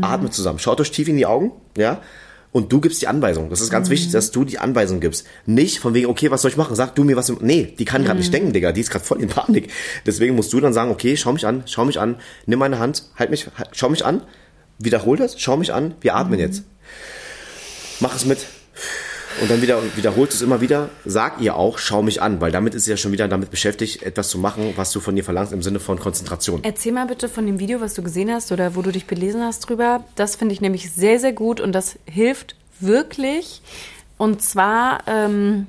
[0.00, 0.58] Atmet zusammen.
[0.58, 2.00] Schaut euch tief in die Augen, ja?
[2.50, 3.50] Und du gibst die Anweisung.
[3.50, 5.26] Das ist ganz wichtig, dass du die Anweisung gibst.
[5.44, 6.76] Nicht von wegen, okay, was soll ich machen?
[6.76, 7.28] Sag du mir was.
[7.40, 8.72] Nee, die kann gerade nicht denken, Digga.
[8.72, 9.70] Die ist gerade voll in Panik.
[10.06, 13.04] Deswegen musst du dann sagen, okay, schau mich an, schau mich an, nimm meine Hand,
[13.16, 14.22] halt mich, halt, schau mich an,
[14.78, 16.62] wiederhol das, schau mich an, wir atmen jetzt.
[18.00, 18.46] Mach es mit.
[19.40, 20.88] Und dann wieder wiederholt es immer wieder.
[21.04, 24.02] Sag ihr auch, schau mich an, weil damit ist sie ja schon wieder damit beschäftigt,
[24.02, 26.60] etwas zu machen, was du von ihr verlangst im Sinne von Konzentration.
[26.64, 29.42] Erzähl mal bitte von dem Video, was du gesehen hast oder wo du dich belesen
[29.42, 30.04] hast drüber.
[30.16, 33.62] Das finde ich nämlich sehr, sehr gut und das hilft wirklich.
[34.16, 35.66] Und zwar ähm,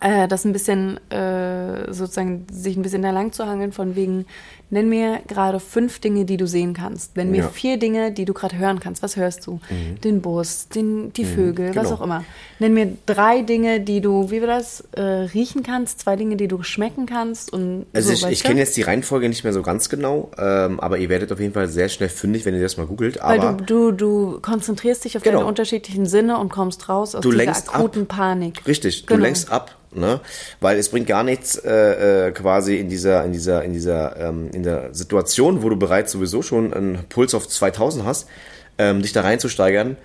[0.00, 4.26] äh, das ein bisschen äh, sozusagen sich ein bisschen da lang zu hangeln von wegen,
[4.68, 7.16] nenn mir gerade fünf Dinge, die du sehen kannst.
[7.16, 7.48] Nenn mir Ja.
[7.48, 9.02] vier Dinge, die du gerade hören kannst.
[9.02, 9.60] Was hörst du?
[10.02, 11.94] Den Bus, den, die Vögel, was genau.
[11.96, 12.24] auch immer.
[12.58, 16.48] Nenn mir drei Dinge, die du, wie wir das, äh, riechen kannst, zwei Dinge, die
[16.48, 19.62] du schmecken kannst und Also so, ich, ich kenne jetzt die Reihenfolge nicht mehr so
[19.62, 22.76] ganz genau, ähm, aber ihr werdet auf jeden Fall sehr schnell fündig, wenn ihr das
[22.76, 23.18] mal googelt.
[23.22, 25.38] Weil Aber du, du, du konzentrierst dich auf Genau.
[25.38, 27.76] deine unterschiedlichen Sinne und kommst raus aus Du dieser lenkst ab.
[27.76, 28.66] akuten Panik.
[28.66, 29.18] Richtig, Genau.
[29.18, 30.20] du lenkst ab, ne?
[30.60, 34.50] Weil es bringt gar nichts äh, äh, quasi in dieser in dieser in dieser ähm,
[34.52, 38.28] in der Situation, wo du bereits sowieso schon einen Puls auf 2000 hast,
[38.78, 39.96] ähm, dich da reinzusteigern.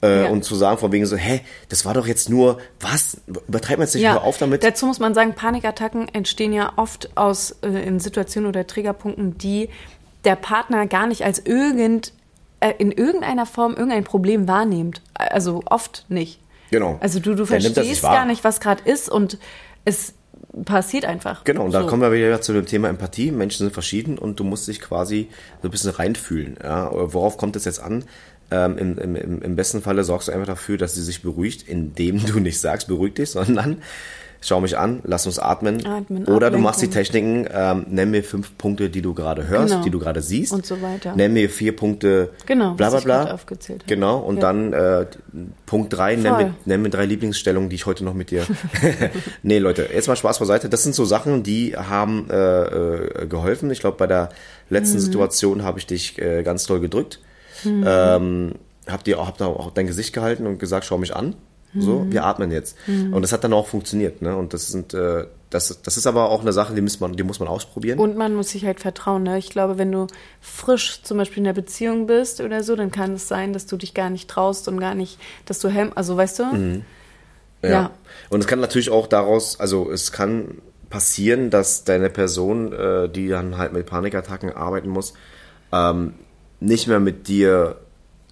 [0.00, 0.28] Äh, Ja.
[0.28, 3.16] Und zu sagen von wegen so, hä, das war doch jetzt nur, was?
[3.26, 4.62] Übertreibt man jetzt nicht Ja, auf damit?
[4.62, 9.70] dazu muss man sagen, Panikattacken entstehen ja oft aus äh, in Situationen oder Triggerpunkten, die
[10.24, 12.12] der Partner gar nicht als irgend
[12.60, 15.00] äh, in irgendeiner Form irgendein Problem wahrnimmt.
[15.14, 16.38] Also oft nicht.
[16.70, 16.98] Genau.
[17.00, 19.38] Also du, du verstehst gar nicht, was gerade ist und
[19.84, 20.14] es
[20.64, 21.44] passiert einfach.
[21.44, 21.86] Genau, und da So.
[21.86, 23.30] kommen wir wieder zu dem Thema Empathie.
[23.30, 25.28] Menschen sind verschieden und du musst dich quasi
[25.62, 26.56] so ein bisschen reinfühlen.
[26.62, 26.90] Ja?
[26.92, 28.04] Worauf kommt es jetzt an?
[28.50, 32.24] Ähm, im, im, Im besten Falle sorgst du einfach dafür, dass sie sich beruhigt, indem
[32.24, 33.82] du nicht sagst, beruhig dich, sondern
[34.40, 35.84] schau mich an, lass uns atmen.
[35.84, 36.88] Atmen, Oder du machst die.
[36.88, 39.84] Techniken, ähm, nenn mir fünf Punkte, die du gerade hörst, Genau.
[39.84, 40.52] die du gerade siehst.
[40.52, 41.14] Und so weiter.
[41.16, 43.32] Nenn mir vier Punkte, Genau, bla bla bla.
[43.34, 43.88] aufgezählt habe.
[43.94, 44.40] Genau, und Ja.
[44.42, 45.06] dann äh,
[45.66, 48.46] Punkt drei, nenn mir, nenn mir drei Lieblingsstellungen, die ich heute noch mit dir...
[49.42, 50.68] nee, Leute, jetzt mal Spaß beiseite.
[50.68, 53.70] Das sind so Sachen, die haben äh, äh, geholfen.
[53.70, 54.28] Ich glaube, bei der
[54.70, 55.02] letzten Mhm.
[55.02, 57.20] Situation habe ich dich äh, ganz toll gedrückt.
[57.64, 58.54] Ähm,
[58.86, 61.34] hab dir auch, hab da auch dein Gesicht gehalten und gesagt, schau mich an.
[61.76, 62.12] So, Mhm.
[62.12, 62.76] wir atmen jetzt.
[62.86, 64.22] Und das hat dann auch funktioniert.
[64.22, 64.34] Ne?
[64.34, 67.22] Und das sind, äh, das, das ist aber auch eine Sache, die muss man, die
[67.22, 67.98] muss man ausprobieren.
[67.98, 69.22] Und man muss sich halt vertrauen.
[69.22, 69.38] Ne?
[69.38, 70.06] Ich glaube, wenn du
[70.40, 73.76] frisch zum Beispiel in der Beziehung bist oder so, dann kann es sein, dass du
[73.76, 76.44] dich gar nicht traust und gar nicht, dass du hem, also weißt du?
[76.44, 76.82] Mhm.
[77.62, 77.68] Ja.
[77.70, 77.90] Ja.
[78.30, 80.58] Und es kann natürlich auch daraus, also es kann
[80.90, 85.12] passieren, dass deine Person, äh, die dann halt mit Panikattacken arbeiten muss,
[85.72, 86.14] ähm,
[86.60, 87.76] nicht mehr mit dir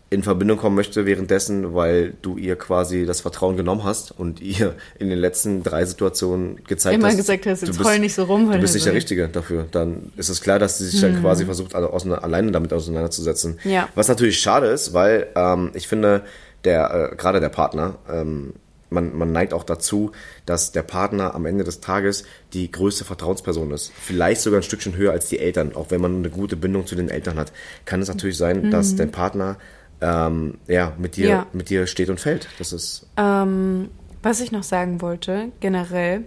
[0.09, 4.75] in Verbindung kommen möchte währenddessen, weil du ihr quasi das Vertrauen genommen hast und ihr
[5.01, 7.17] in den letzten drei Situationen gezeigt Immer hast.
[7.17, 9.27] gesagt hast, du jetzt bist- heul nicht so rum, weil Du bist nicht der Richtige
[9.29, 9.67] dafür.
[9.73, 13.59] Dann ist es klar, dass sie sich dann quasi versucht, alleine damit auseinanderzusetzen.
[13.65, 13.89] Ja.
[13.97, 16.23] Was natürlich schade ist, weil ähm, ich finde,
[16.65, 18.53] der äh, gerade der Partner, ähm,
[18.91, 20.13] man, man neigt auch dazu,
[20.47, 23.91] dass der Partner am Ende des Tages die größte Vertrauensperson ist.
[24.01, 25.75] Vielleicht sogar ein Stückchen höher als die Eltern.
[25.75, 27.53] Auch wenn man eine gute Bindung zu den Eltern hat,
[27.85, 29.57] kann es natürlich sein, dass dein Partner
[30.01, 31.47] ähm, ja, mit, dir, Ja.
[31.53, 32.49] mit dir steht und fällt.
[32.59, 33.89] Das ist Ähm,
[34.23, 36.25] was ich noch sagen wollte, generell,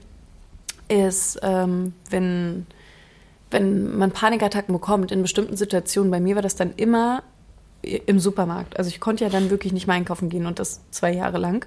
[0.87, 2.65] ist, ähm, wenn,
[3.51, 7.23] wenn man Panikattacken bekommt in bestimmten Situationen, bei mir war das dann immer
[7.83, 8.77] im Supermarkt.
[8.77, 11.65] Also ich konnte ja dann wirklich nicht mehr einkaufen gehen und das zwei Jahre lang.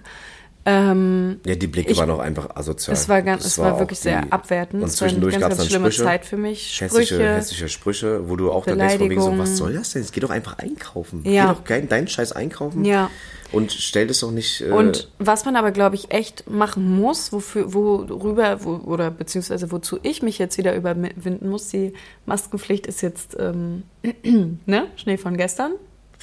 [0.64, 2.94] Ähm, ja, die Blicke Ich- waren auch einfach asozial.
[2.96, 4.82] es war, ganz, es war auch wirklich sehr die- abwertend.
[4.82, 6.80] Und es war eine zwischendurch ganz, gab es dann schlimme Sprüche, Zeit für mich.
[6.80, 7.34] hässliche, Sprüche.
[7.34, 10.02] hässliche Sprüche, wo du auch dann denkst, von wegen so, was soll das denn?
[10.02, 11.22] Jetzt geh doch einfach einkaufen.
[11.24, 11.52] Ja.
[11.64, 12.84] Geh doch deinen Scheiß einkaufen.
[12.84, 13.10] Ja.
[13.50, 14.60] Und stell das doch nicht.
[14.62, 19.70] Äh, Und was man aber, glaube ich, echt machen muss, wofür, worüber, wo, oder beziehungsweise
[19.72, 21.92] wozu ich mich jetzt wieder überwinden muss, die
[22.24, 23.82] Maskenpflicht ist jetzt, ähm,
[24.66, 25.72] ne, Schnee von gestern.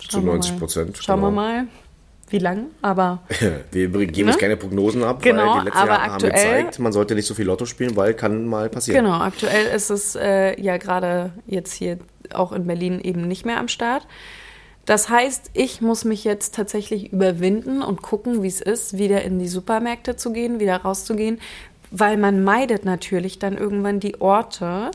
[0.07, 0.59] Zu wir 90 mal.
[0.59, 1.35] Prozent, Schauen wir genau.
[1.41, 1.67] mal,
[2.31, 3.19] wie lang, aber
[3.71, 4.31] wir geben Ne?
[4.31, 7.15] jetzt keine Prognosen ab, Genau, weil die letzten aber Jahre haben aktuell- gezeigt, man sollte
[7.15, 9.03] nicht so viel Lotto spielen, weil kann mal passieren.
[9.05, 11.97] genau, aktuell ist es äh, ja gerade jetzt hier
[12.33, 14.05] auch in Berlin eben nicht mehr am Start.
[14.85, 19.37] Das heißt, ich muss mich jetzt tatsächlich überwinden und gucken, wie es ist, wieder in
[19.37, 21.39] die Supermärkte zu gehen, wieder rauszugehen,
[21.91, 24.89] weil man meidet natürlich dann irgendwann die Orte,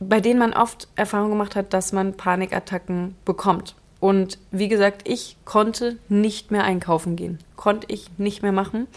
[0.00, 3.76] bei denen man oft Erfahrung gemacht hat, dass man Panikattacken bekommt.
[4.02, 7.38] Und wie gesagt, ich konnte nicht mehr einkaufen gehen.
[7.54, 8.88] Konnte ich nicht mehr machen.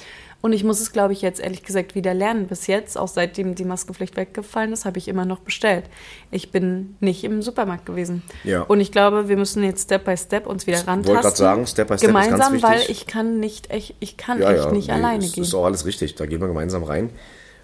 [0.42, 2.48] Und ich muss es, glaube ich, jetzt ehrlich gesagt wieder lernen.
[2.48, 5.86] Bis jetzt, auch seitdem die Maskenpflicht weggefallen ist, habe ich immer noch bestellt.
[6.32, 8.24] Ich bin nicht im Supermarkt gewesen.
[8.44, 8.62] Ja.
[8.64, 11.06] Und ich glaube, wir müssen jetzt Step by Step uns wieder rantasten.
[11.14, 13.02] wollte gerade sagen, Step by Step ist ganz Gemeinsam, weil wichtig.
[13.02, 15.44] ich kann nicht echt, ich kann Ja, echt ja, nicht nee, alleine ist, gehen.
[15.44, 16.16] ist auch alles richtig.
[16.16, 17.12] Da gehen wir gemeinsam rein.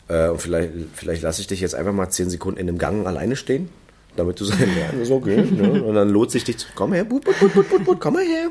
[0.09, 3.07] Äh, und vielleicht, vielleicht lasse ich dich jetzt einfach mal 10 Sekunden in dem Gang
[3.07, 3.69] alleine stehen,
[4.15, 5.41] damit du so, ja, ist okay.
[5.41, 5.83] ne?
[5.83, 8.13] Und dann lohnt sich dich zu, komm her, but, but, but, but, but, but, komm
[8.15, 8.49] mal her.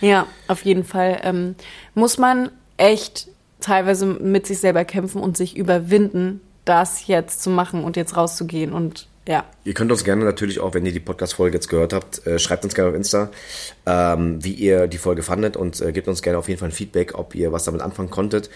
[0.00, 1.54] Ja, auf jeden Fall ähm,
[1.94, 3.28] muss man echt
[3.60, 8.72] teilweise mit sich selber kämpfen und sich überwinden, das jetzt zu machen und jetzt rauszugehen.
[8.72, 12.24] Und ja, Ihr könnt uns gerne natürlich auch, wenn ihr die Podcast-Folge jetzt gehört habt,
[12.26, 13.30] äh, schreibt uns gerne auf Insta,
[13.84, 16.72] ähm, wie ihr die Folge fandet und äh, gebt uns gerne auf jeden Fall ein
[16.72, 18.50] Feedback, ob ihr was damit anfangen konntet.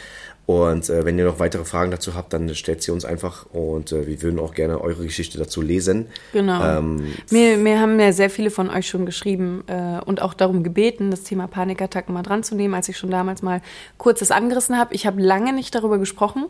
[0.51, 3.93] Und äh, wenn ihr noch weitere Fragen dazu habt, dann stellt sie uns einfach und
[3.93, 6.07] äh, wir würden auch gerne eure Geschichte dazu lesen.
[6.33, 6.61] genau.
[6.65, 10.65] Ähm, mir, mir haben ja sehr viele von euch schon geschrieben äh, und auch darum
[10.65, 13.63] gebeten, das Thema Panikattacken mal dran zu nehmen, als ich schon damals mal
[13.97, 14.93] kurzes angerissen habe.
[14.93, 16.47] Ich habe lange nicht darüber gesprochen.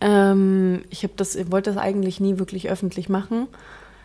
[0.00, 3.46] Ähm, ich habe das, ich wollte das eigentlich nie wirklich öffentlich machen.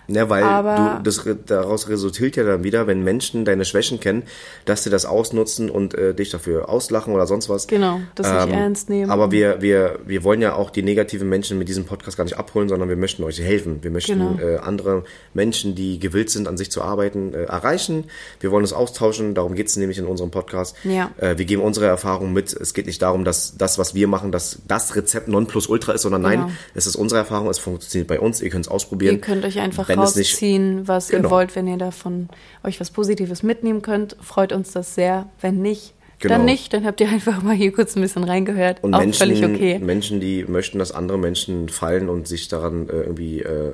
[0.08, 4.24] Ja, weil Aber- du, das, daraus resultiert ja dann wieder, wenn Menschen deine Schwächen kennen,
[4.66, 7.68] dass sie das ausnutzen und äh, dich dafür auslachen oder sonst was.
[7.68, 9.10] Genau, das nicht ernst nehmen.
[9.12, 12.38] Aber wir, wir, wir wollen ja auch die negativen Menschen mit diesem Podcast gar nicht
[12.38, 13.80] abholen, sondern wir möchten euch helfen.
[13.82, 14.38] Wir möchten Genau.
[14.40, 18.06] äh, andere Menschen, die gewillt sind, an sich zu arbeiten, äh, erreichen.
[18.40, 20.76] Wir wollen uns austauschen, darum geht es nämlich in unserem Podcast.
[20.84, 21.12] Ja.
[21.18, 22.52] Äh, wir geben unsere Erfahrungen mit.
[22.54, 26.22] Es geht nicht darum, dass das, was wir machen, dass das Rezept Nonplusultra ist, sondern
[26.22, 26.52] nein, Genau.
[26.76, 29.16] es ist unsere Erfahrung, es funktioniert bei uns, ihr könnt es ausprobieren.
[29.16, 31.28] Ihr könnt euch einfach Wenn es nicht- rausziehen, was Genau.
[31.28, 32.30] ihr wollt, wenn ihr davon
[32.64, 34.16] euch was Positives mitnehmen könnt.
[34.22, 35.28] Freut uns das sehr.
[35.42, 36.36] Wenn nicht, Genau.
[36.36, 36.74] dann nicht.
[36.74, 38.84] Dann habt ihr einfach mal hier kurz ein bisschen reingehört.
[38.84, 39.80] Und Auch Menschen, völlig okay.
[39.80, 43.74] Menschen, die möchten, dass andere Menschen fallen und sich daran äh, irgendwie, äh,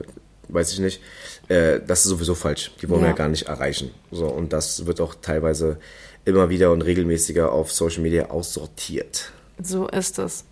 [0.50, 1.02] weiß ich nicht,
[1.48, 2.72] äh, das ist sowieso falsch.
[2.82, 3.12] Die wollen wir Ja.
[3.14, 3.92] ja gar nicht erreichen.
[4.12, 5.78] So, und das wird auch teilweise
[6.26, 9.32] immer wieder und regelmäßiger auf Social Media aussortiert.
[9.62, 10.46] So ist es.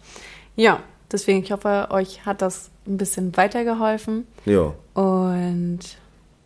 [0.55, 4.25] Ja, deswegen, ich hoffe, euch hat das ein bisschen weitergeholfen.
[4.45, 5.79] Ja, Und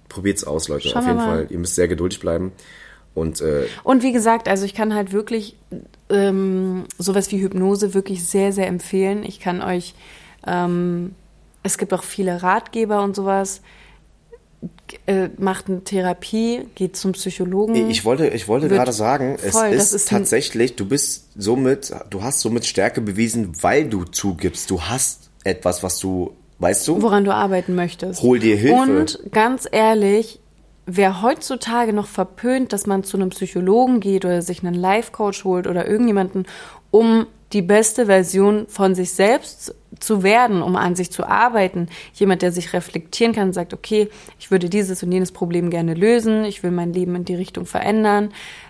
[0.10, 1.28] probiert's aus, Leute, auf jeden mal.
[1.28, 1.48] Fall.
[1.50, 2.52] Ihr müsst sehr geduldig bleiben.
[3.14, 5.58] Und, äh, Und wie gesagt, also ich kann halt wirklich
[6.10, 9.24] ähm, sowas wie Hypnose wirklich sehr, sehr empfehlen.
[9.24, 9.96] Ich kann euch,
[10.48, 11.14] ähm,
[11.64, 13.62] es gibt auch viele Ratgeber und sowas.
[15.08, 17.90] Äh, macht eine Therapie, geht zum Psychologen.
[17.90, 22.22] Ich wollte, ich wollte gerade sagen, voll, es ist, ist tatsächlich, du bist somit, du
[22.22, 27.02] hast somit Stärke bewiesen, weil du zugibst, du hast etwas, was du, weißt du?
[27.02, 28.22] woran du arbeiten möchtest.
[28.22, 28.82] Hol dir Hilfe.
[28.82, 30.40] Und ganz ehrlich,
[30.86, 35.68] wer heutzutage noch verpönt, dass man zu einem Psychologen geht oder sich einen Life-Coach holt
[35.68, 36.46] oder irgendjemanden,
[36.92, 41.90] um die beste Version von sich selbst zu werden, um an sich zu arbeiten.
[42.14, 45.94] Jemand, der sich reflektieren kann und sagt, okay, ich würde dieses und jenes Problem gerne
[45.94, 48.30] lösen, ich will mein Leben in die Richtung verändern,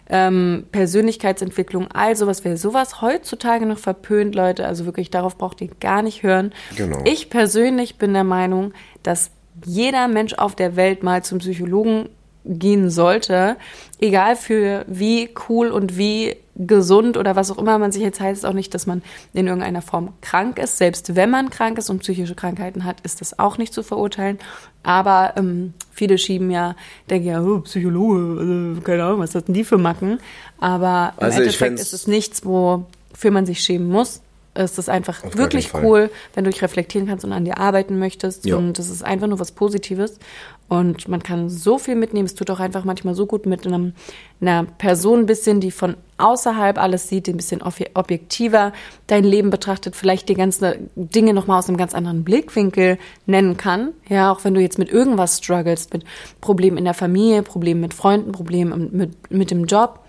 [0.10, 2.43] ähm, Persönlichkeitsentwicklung, all sowas.
[2.43, 6.51] Wer sowas heutzutage noch verpönt, Leute, also wirklich, darauf braucht ihr gar nicht hören.
[6.75, 7.01] Genau.
[7.05, 9.29] Ich persönlich bin der Meinung, dass
[9.63, 12.10] jeder Mensch auf der Welt mal zum Psychologen
[12.45, 13.58] gehen sollte,
[13.99, 18.45] egal für wie cool und wie gesund oder was auch immer man sich jetzt heißt,
[18.45, 19.01] auch nicht, dass man
[19.34, 20.77] in irgendeiner Form krank ist.
[20.77, 24.38] Selbst wenn man krank ist und psychische Krankheiten hat, ist das auch nicht zu verurteilen.
[24.84, 26.75] Aber ähm, viele schieben ja,
[27.10, 30.19] denken ja, oh, Psychologe, also, keine Ahnung, was hatten die für Macken?
[30.60, 34.21] Aber im Also Endeffekt ist es nichts, wofür man sich schämen muss.
[34.53, 37.99] Es ist einfach Auf wirklich cool, wenn du dich reflektieren kannst und an dir arbeiten
[37.99, 38.45] möchtest.
[38.45, 38.57] Ja.
[38.57, 40.19] Und das ist einfach nur was Positives.
[40.67, 42.25] Und man kann so viel mitnehmen.
[42.25, 43.93] Es tut auch einfach manchmal so gut mit einem,
[44.39, 48.73] einer Person ein bisschen, die von außerhalb alles sieht, die ein bisschen obje- objektiver
[49.07, 53.89] dein Leben betrachtet, vielleicht die ganzen Dinge nochmal aus einem ganz anderen Blickwinkel nennen kann.
[54.09, 56.03] Ja, auch wenn du jetzt mit irgendwas strugglest, mit
[56.41, 60.00] Problemen in der Familie, Problemen mit Freunden, Problemen mit, mit dem Job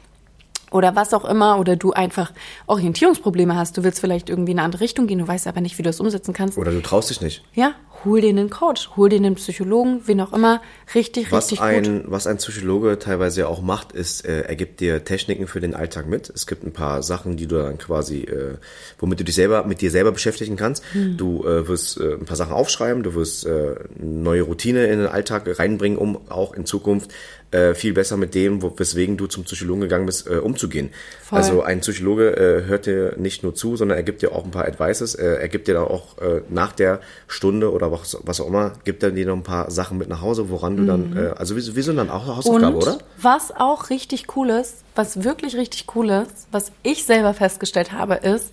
[0.72, 2.32] oder was auch immer, oder du einfach
[2.66, 5.78] Orientierungsprobleme hast, du willst vielleicht irgendwie in eine andere Richtung gehen, du weißt aber nicht,
[5.78, 6.58] wie du das umsetzen kannst.
[6.58, 7.42] Oder du traust dich nicht.
[7.54, 10.60] Ja, hol dir einen Coach, hol dir einen Psychologen, wen auch immer,
[10.94, 11.68] richtig, Was richtig gut.
[11.68, 15.60] ein, was ein Psychologe teilweise ja auch macht, ist, äh, er gibt dir Techniken für
[15.60, 16.30] den Alltag mit.
[16.30, 18.56] Es gibt ein paar Sachen, die du dann quasi, äh,
[18.98, 20.82] womit du dich selber, mit dir selber beschäftigen kannst.
[20.92, 21.16] Hm.
[21.16, 25.08] Du äh, wirst äh, ein paar Sachen aufschreiben, du wirst äh, neue Routine in den
[25.08, 27.10] Alltag reinbringen, um auch in Zukunft
[27.52, 30.90] äh, viel besser mit dem, wo, weswegen du zum Psychologen gegangen bist, äh, umzugehen.
[31.22, 31.38] Voll.
[31.38, 34.50] Also ein Psychologe äh, hört dir nicht nur zu, sondern er gibt dir auch ein
[34.50, 35.14] paar Advices.
[35.14, 38.72] Äh, er gibt dir dann auch äh, nach der Stunde oder was, was auch immer,
[38.84, 41.56] gibt er dir noch ein paar Sachen mit nach Hause, woran du dann, äh, also
[41.56, 42.76] wie, wie so eine Hausaufgabe, Mhm.
[42.76, 42.98] Und oder?
[43.20, 48.14] was auch richtig cool ist, was wirklich richtig cool ist, was ich selber festgestellt habe,
[48.14, 48.52] ist,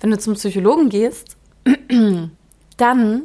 [0.00, 1.36] wenn du zum Psychologen gehst,
[2.76, 3.22] dann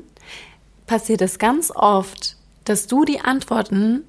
[0.88, 4.04] passiert es ganz oft, dass du die Antworten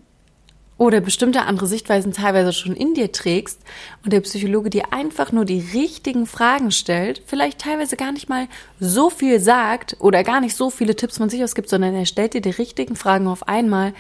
[0.76, 3.60] oder bestimmte andere Sichtweisen teilweise schon in dir trägst
[4.02, 8.48] und der Psychologe dir einfach nur die richtigen Fragen stellt, vielleicht teilweise gar nicht mal
[8.80, 12.06] so viel sagt oder gar nicht so viele Tipps von sich aus gibt, sondern er
[12.06, 13.94] stellt dir die richtigen Fragen auf einmal,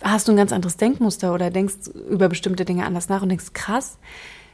[0.00, 3.52] hast du ein ganz anderes Denkmuster oder denkst über bestimmte Dinge anders nach und denkst,
[3.52, 3.98] krass,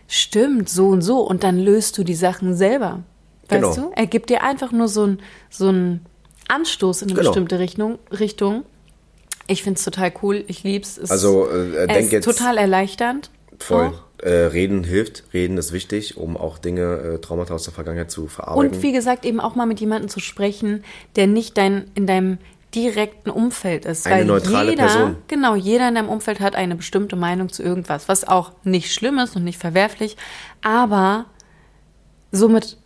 [0.06, 1.20] stimmt, so und so.
[1.20, 3.02] Und dann löst du die Sachen selber.
[3.48, 3.74] Weißt Genau.
[3.88, 3.92] du?
[3.94, 5.18] Er gibt dir einfach nur so ein,
[5.50, 5.72] so
[6.48, 7.30] Anstoß in eine Genau.
[7.30, 7.98] bestimmte Richtung.
[8.10, 8.64] Richtung.
[9.50, 10.44] Ich find's total cool.
[10.46, 10.96] Ich lieb's.
[10.96, 13.30] Es, Also, äh, denk ist jetzt- total erleichternd.
[13.58, 13.92] Voll.
[14.22, 16.82] Äh, reden hilft, reden ist wichtig, um auch Dinge,
[17.14, 18.74] äh, Traumata aus der Vergangenheit zu verarbeiten.
[18.76, 20.84] Und wie gesagt, eben auch mal mit jemandem zu sprechen,
[21.16, 22.38] der nicht dein, in deinem
[22.74, 24.06] direkten Umfeld ist.
[24.06, 25.16] Eine Weil neutrale jeder, Person.
[25.28, 29.18] Genau, jeder in deinem Umfeld hat eine bestimmte Meinung zu irgendwas, was auch nicht schlimm
[29.18, 30.16] ist und nicht verwerflich,
[30.62, 31.24] aber
[32.30, 32.76] somit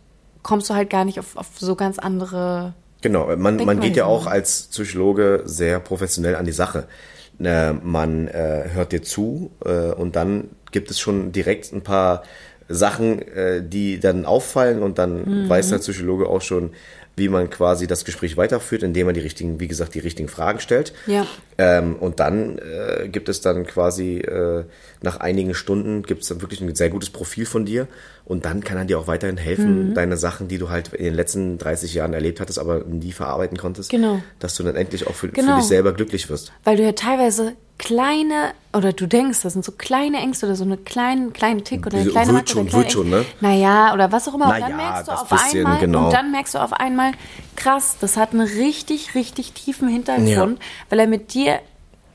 [0.41, 2.73] kommst du halt gar nicht auf, auf so ganz andere.
[3.05, 3.81] Genau, man, man Denkweisen.
[3.81, 6.87] geht ja auch als Psychologe sehr professionell an die Sache.
[7.39, 12.23] Äh, man äh, hört dir zu äh, und dann gibt es schon direkt ein paar
[12.67, 15.49] Sachen, äh, die dann auffallen und dann Mhm.
[15.49, 16.71] weiß der Psychologe auch schon,
[17.15, 20.59] wie man quasi das Gespräch weiterführt, indem man die richtigen, wie gesagt, die richtigen Fragen
[20.59, 20.91] stellt.
[21.05, 21.27] Ja.
[21.59, 24.63] Ähm, und dann äh, gibt es dann quasi äh,
[25.03, 27.87] nach einigen Stunden gibt es dann wirklich ein sehr gutes Profil von dir
[28.25, 29.93] und dann kann er dir auch weiterhin helfen, Mhm.
[29.93, 33.57] deine Sachen, die du halt in den letzten 30 Jahren erlebt hattest, aber nie verarbeiten
[33.57, 34.21] konntest, Genau.
[34.39, 35.55] dass du dann endlich auch für, für Genau.
[35.57, 36.51] dich selber glücklich wirst.
[36.63, 40.63] Weil du ja teilweise kleine, oder du denkst, das sind so kleine Ängste oder so
[40.63, 43.25] eine kleine, kleine Tick oder eine kleine wird schon, kleine wird schon, ne?
[43.41, 44.45] Naja, oder was auch immer.
[44.45, 46.05] und Na dann ja, merkst du das auf bisschen, einmal, genau.
[46.05, 47.11] und dann merkst du auf einmal,
[47.57, 50.59] krass, das hat einen richtig, richtig tiefen Hintergrund,
[50.89, 51.59] weil er mit dir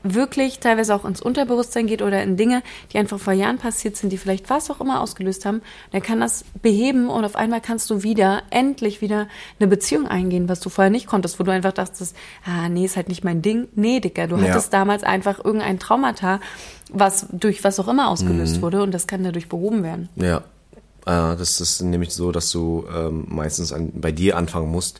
[0.03, 4.09] wirklich teilweise auch ins Unterbewusstsein geht oder in Dinge, die einfach vor Jahren passiert sind,
[4.11, 5.61] die vielleicht was auch immer ausgelöst haben.
[5.93, 9.27] Der kann das beheben und auf einmal kannst du wieder, endlich wieder
[9.59, 12.95] eine Beziehung eingehen, was du vorher nicht konntest, wo du einfach dachtest, ah, nee, ist
[12.95, 13.67] halt nicht mein Ding.
[13.75, 14.49] Nee, Dicker, du Ja.
[14.49, 16.39] hattest damals einfach irgendein Traumata,
[16.91, 18.61] was durch was auch immer ausgelöst Mhm.
[18.61, 20.09] wurde und das kann dadurch behoben werden.
[20.15, 20.37] Ja,
[21.05, 24.99] äh, das ist nämlich so, dass du ähm, meistens an, bei dir anfangen musst,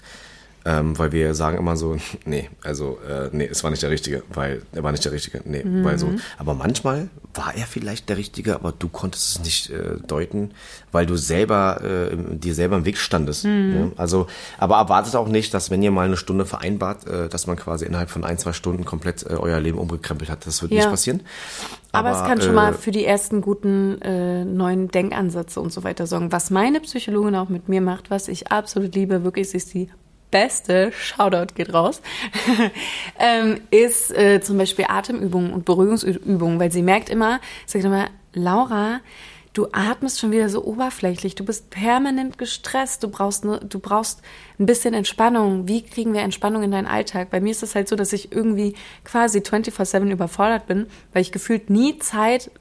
[0.63, 4.21] Ähm, weil wir sagen immer so, nee, also, äh, nee, es war nicht der Richtige,
[4.31, 6.13] weil er war nicht der Richtige, nee, weil so.
[6.37, 10.51] Aber manchmal war er vielleicht der Richtige, aber du konntest es nicht äh, deuten,
[10.91, 13.45] weil du selber, äh, dir selber im Weg standest.
[13.45, 13.91] Ja?
[13.97, 17.55] Also, aber erwartet auch nicht, dass wenn ihr mal eine Stunde vereinbart, äh, dass man
[17.55, 20.45] quasi innerhalb von ein, zwei Stunden komplett äh, euer Leben umgekrempelt hat.
[20.45, 20.79] Das wird Ja.
[20.79, 21.21] nicht passieren.
[21.93, 25.83] Aber, es kann schon äh, mal für die ersten guten äh, neuen Denkansätze und so
[25.83, 26.31] weiter sorgen.
[26.31, 29.89] Was meine Psychologin auch mit mir macht, was ich absolut liebe, wirklich, ist die
[30.31, 32.01] beste, Shoutout geht raus,
[33.19, 39.01] ähm, ist äh, zum Beispiel Atemübungen und Beruhigungsübungen, weil sie merkt immer, sagt immer, Laura,
[39.53, 44.21] du atmest schon wieder so oberflächlich, du bist permanent gestresst, du brauchst, ne, du brauchst
[44.59, 45.67] ein bisschen Entspannung.
[45.67, 47.29] Wie kriegen wir Entspannung in deinen Alltag?
[47.29, 51.31] Bei mir ist es halt so, dass ich irgendwie quasi 24-7 überfordert bin, weil ich
[51.31, 52.51] gefühlt nie Zeit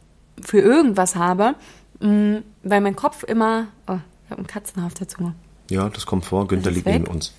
[0.40, 1.54] für irgendwas habe,
[2.00, 5.35] mh, weil mein Kopf immer, oh, ich habe einen Katzenhaar auf der Zunge.
[5.70, 6.48] Ja, das kommt vor.
[6.48, 7.33] Günther liegt neben uns.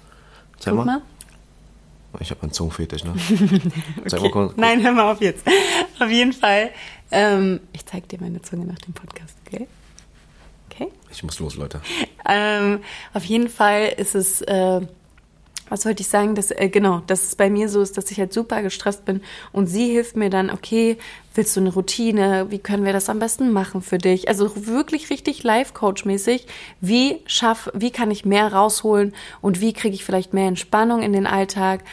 [0.63, 0.85] Zeig mal.
[0.85, 1.01] mal.
[2.19, 3.13] Ich habe einen Zungenfetisch, ne?
[4.11, 4.29] Mal Okay.
[4.31, 4.53] kurz.
[4.57, 5.45] Nein, hör mal auf jetzt.
[5.99, 6.71] Auf jeden Fall.
[7.09, 9.65] Ähm, ich zeig dir meine Zunge nach dem Podcast, okay?
[10.69, 10.87] Okay?
[11.09, 11.81] Ich muss los, Leute.
[12.27, 12.79] Ähm,
[13.13, 14.81] auf jeden Fall ist es, äh,
[15.71, 18.19] was wollte ich sagen, dass, äh, genau, dass es bei mir so ist, dass ich
[18.19, 19.21] halt super gestresst bin
[19.53, 20.97] und sie hilft mir dann, okay,
[21.33, 22.47] willst du eine Routine?
[22.49, 24.27] Wie können wir das am besten machen für dich?
[24.27, 26.45] Also wirklich richtig Life-Coach-mäßig.
[26.81, 31.13] Wie schaff, wie kann ich mehr rausholen und wie kriege ich vielleicht mehr Entspannung in
[31.13, 31.85] den Alltag?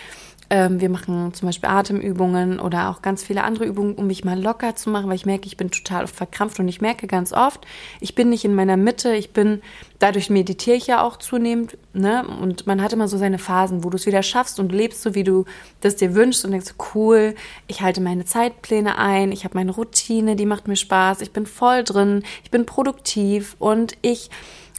[0.51, 4.41] Ähm, wir machen zum Beispiel Atemübungen oder auch ganz viele andere Übungen, um mich mal
[4.41, 7.67] locker zu machen, weil ich merke, ich bin total verkrampft und ich merke ganz oft,
[8.01, 9.61] ich bin nicht in meiner Mitte, ich bin,
[9.99, 12.27] dadurch meditiere ich ja auch zunehmend, ne?
[12.41, 15.15] Und man hat immer so seine Phasen, wo du es wieder schaffst und lebst so,
[15.15, 15.45] wie du
[15.83, 17.35] das dir wünschst und denkst, cool,
[17.67, 21.45] ich halte meine Zeitpläne ein, ich habe meine Routine, die macht mir Spaß, ich bin
[21.45, 24.31] voll drin, ich bin produktiv und ich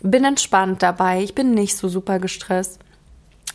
[0.02, 2.80] bin entspannt dabei, ich bin nicht so super gestresst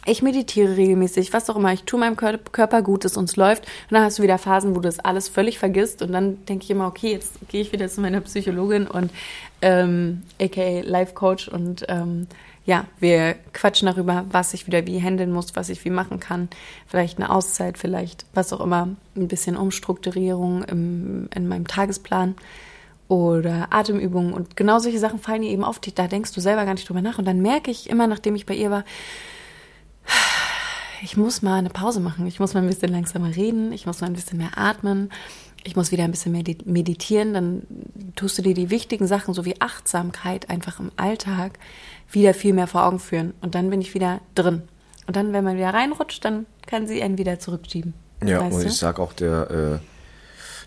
[0.06, 3.64] ich meditiere regelmäßig, was auch immer, ich tue meinem Kör- Körper Gutes und es läuft.
[3.64, 6.02] Und dann hast du wieder Phasen, wo du das alles völlig vergisst.
[6.02, 9.10] Und dann denke ich immer, okay, jetzt gehe ich wieder zu meiner Psychologin und
[9.62, 12.26] ähm, aka Life Coach und ähm,
[12.66, 16.48] ja, wir quatschen darüber, was ich wieder wie handeln muss, was ich wie machen kann.
[16.86, 22.34] Vielleicht eine Auszeit, vielleicht was auch immer, ein bisschen Umstrukturierung im, in meinem Tagesplan
[23.06, 26.72] oder Atemübungen und genau solche Sachen fallen dir eben auf, da denkst du selber gar
[26.72, 27.18] nicht drüber nach.
[27.18, 28.84] Und dann merke ich immer, nachdem ich bei ihr war,
[31.02, 32.26] ich muss mal eine Pause machen.
[32.26, 33.72] Ich muss mal ein bisschen langsamer reden.
[33.72, 35.10] Ich muss mal ein bisschen mehr atmen.
[35.64, 37.34] Ich muss wieder ein bisschen mehr di- meditieren.
[37.34, 37.62] Dann
[38.16, 41.58] tust du dir die wichtigen Sachen, so wie Achtsamkeit, einfach im Alltag
[42.10, 43.34] wieder viel mehr vor Augen führen.
[43.40, 44.62] Und dann bin ich wieder drin.
[45.06, 47.92] Und dann, wenn man wieder reinrutscht, dann kann sie einen wieder zurückschieben.
[48.24, 48.68] Ja, Weißt und du?
[48.68, 49.78] ich sag auch der, äh,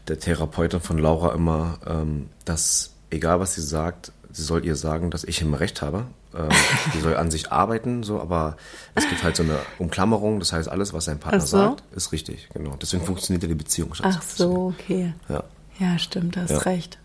[0.08, 5.10] der Therapeutin von Laura immer, ähm, dass egal was sie sagt, sie soll ihr sagen,
[5.10, 6.06] dass ich immer recht habe.
[6.36, 6.50] Ähm,
[6.94, 8.58] sie soll an sich arbeiten, so, aber
[8.96, 11.58] es gibt halt so eine Umklammerung, das heißt, alles, was sein Partner so.
[11.58, 12.76] sagt, ist richtig, genau.
[12.82, 13.94] Deswegen funktioniert ja die Beziehung.
[13.94, 14.16] Schatz.
[14.18, 15.13] Ach so, okay.
[15.30, 15.44] Ja.
[15.80, 16.58] Ja, stimmt, du hast Ja.
[16.60, 16.98] recht.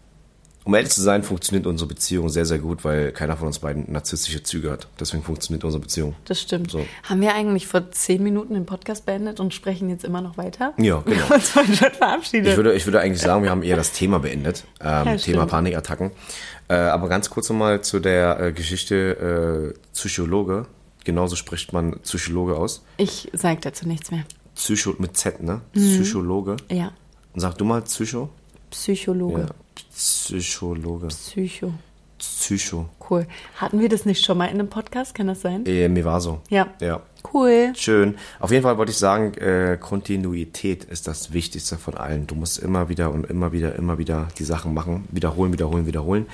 [0.64, 3.90] Um ehrlich zu sein, funktioniert unsere Beziehung sehr, sehr gut, weil keiner von uns beiden
[3.90, 4.86] narzisstische Züge hat.
[5.00, 6.14] Deswegen funktioniert unsere Beziehung.
[6.24, 6.70] Das stimmt.
[6.70, 6.86] So.
[7.02, 10.72] Haben wir eigentlich vor zehn Minuten den Podcast beendet und sprechen jetzt immer noch weiter?
[10.78, 11.24] Ja, Wir genau.
[11.30, 12.48] haben uns schon verabschiedet.
[12.52, 14.64] Ich würde, ich würde eigentlich sagen, wir haben eher das Thema beendet.
[14.80, 15.46] Ähm, Ja, Thema.
[15.46, 16.12] Panikattacken.
[16.68, 20.66] Äh, aber ganz kurz nochmal zu der äh, Geschichte äh, Psychologe.
[21.04, 22.84] Genauso spricht man Psychologe aus.
[22.98, 24.22] ich sage dazu nichts mehr.
[24.54, 25.60] Psycho mit Z, ne?
[25.74, 25.80] Mhm.
[26.02, 26.56] Psychologe.
[26.70, 26.92] Ja,
[27.32, 28.28] Und sag du mal Psycho?
[28.70, 29.40] Psychologe.
[29.40, 29.46] Ja.
[29.94, 31.08] Psychologe.
[31.08, 31.72] Psycho.
[32.18, 32.88] Psycho.
[33.10, 33.26] Cool.
[33.56, 35.14] Hatten wir das nicht schon mal in einem Podcast?
[35.14, 35.66] Kann das sein?
[35.66, 36.40] Äh, mir war so.
[36.48, 36.68] Ja.
[36.80, 37.02] Ja.
[37.32, 37.72] Cool.
[37.74, 38.16] Schön.
[38.40, 42.26] Auf jeden Fall wollte ich sagen, äh, Kontinuität ist das Wichtigste von allen.
[42.26, 45.08] Du musst immer wieder und immer wieder, immer wieder die Sachen machen.
[45.10, 46.26] Wiederholen, wiederholen, wiederholen.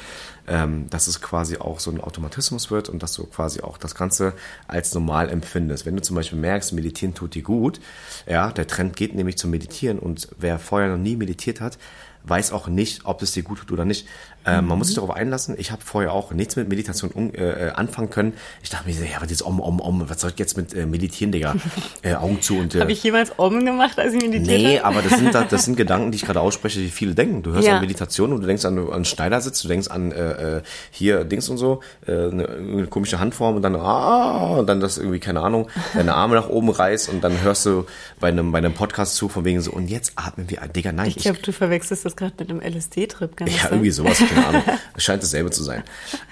[0.47, 3.95] Ähm, dass es quasi auch so ein Automatismus wird und dass du quasi auch das
[3.95, 4.33] Ganze
[4.67, 5.87] als normal empfindest.
[5.87, 7.81] Wenn du zum Beispiel merkst, meditieren tut dir gut,
[8.27, 11.79] ja, der Trend geht nämlich zum Meditieren und wer vorher noch nie meditiert hat,
[12.29, 14.07] weiß auch nicht, ob es dir gut tut oder nicht.
[14.49, 15.55] Ähm, Man muss sich darauf einlassen.
[15.59, 18.33] Ich habe vorher auch nichts mit Meditation um, äh, anfangen können.
[18.63, 20.75] Ich dachte mir, so, ja, was jetzt om, om, om, was soll ich jetzt mit
[20.75, 21.55] äh, meditieren, Digga?
[22.03, 25.03] Äh, Augen zu und äh, Habe ich jemals Om gemacht, als ich meditiert Nee, aber
[25.03, 27.43] das sind, das sind Gedanken, die ich gerade ausspreche, die viele denken.
[27.43, 27.75] Du hörst Ja.
[27.77, 31.49] an Meditation und du denkst an, an Schneidersitz, du denkst an äh, äh, hier Dings
[31.49, 35.41] und so, äh, eine, eine komische Handform und dann ah, und dann das irgendwie, keine
[35.41, 37.85] Ahnung, deine Arme nach oben reißt und dann hörst du
[38.21, 40.73] bei einem, bei einem Podcast zu, von wegen so, und jetzt atmen wir ein.
[40.73, 43.37] Digga, nein, Ich glaube, du verwechselst das gerade mit einem LSD-Trip.
[43.37, 44.79] Das ja, irgendwie sowas, keine Ahnung.
[44.97, 45.83] Es scheint dasselbe zu sein.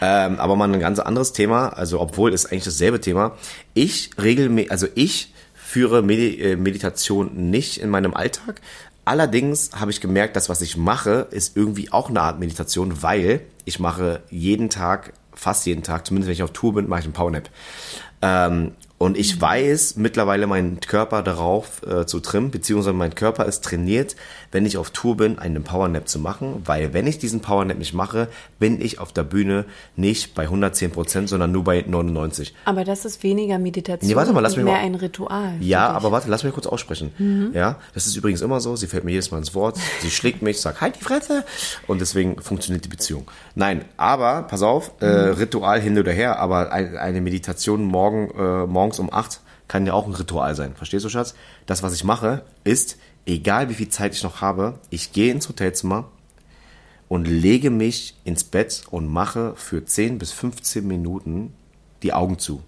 [0.01, 3.37] Ähm, aber mal ein ganz anderes Thema, also obwohl es eigentlich dasselbe Thema.
[3.75, 8.61] Ich regelmäßig, also ich führe Medi äh, Meditation nicht in meinem Alltag.
[9.05, 13.40] Allerdings habe ich gemerkt, dass was ich mache, ist irgendwie auch eine Art Meditation, weil
[13.64, 17.07] ich mache jeden Tag, fast jeden Tag, zumindest wenn ich auf Tour bin, mache ich
[17.07, 17.49] einen Powernap.
[18.23, 23.62] Ähm, Und ich weiß mittlerweile meinen Körper darauf äh, zu trimmen, beziehungsweise mein Körper ist
[23.62, 24.16] trainiert,
[24.57, 27.93] wenn ich auf Tour bin, einen Powernap zu machen, weil wenn ich diesen Powernap nicht
[27.93, 28.28] mache,
[28.59, 29.66] bin ich auf der Bühne
[29.97, 32.55] nicht bei 110 Prozent, sondern nur bei 99.
[32.64, 35.57] Aber das ist weniger Meditation Nee, warte mal, lass mich mehr mal- ein Ritual.
[35.61, 37.51] Ja, aber warte, lass mich kurz aussprechen.
[37.53, 38.76] Ja, das ist übrigens immer so.
[38.76, 39.76] Sie fällt mir jedes Mal ins Wort.
[40.01, 41.45] Sie schlägt mich, sagt halt die Fresse.
[41.87, 43.30] Und deswegen funktioniert die Beziehung.
[43.55, 46.39] Nein, aber pass auf, äh, Ritual hin oder her.
[46.39, 50.75] Aber ein, eine Meditation morgen, äh, morgens um 8 kann ja auch ein Ritual sein.
[50.75, 51.35] Verstehst du, Schatz?
[51.67, 55.49] Das, was ich mache, ist, egal wie viel Zeit ich noch habe, ich gehe ins
[55.49, 56.09] Hotelzimmer
[57.09, 61.53] und lege mich ins Bett und mache für 10 bis 15 Minuten
[62.03, 62.62] die Augen zu.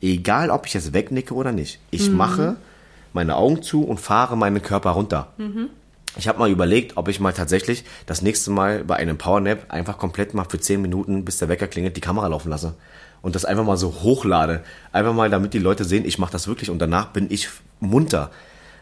[0.00, 1.78] Egal, ob ich jetzt wegnicke oder nicht.
[1.90, 2.56] Ich mache
[3.12, 5.32] meine Augen zu und fahre meinen Körper runter.
[6.18, 9.96] Ich habe mal überlegt, ob ich mal tatsächlich das nächste Mal bei einem Powernap einfach
[9.98, 12.74] komplett mal für 10 Minuten, bis der Wecker klingelt, die Kamera laufen lasse.
[13.22, 14.62] Und das einfach mal so hochlade.
[14.92, 17.48] Einfach mal, damit die Leute sehen, ich mache das wirklich und danach bin ich
[17.80, 18.30] munter.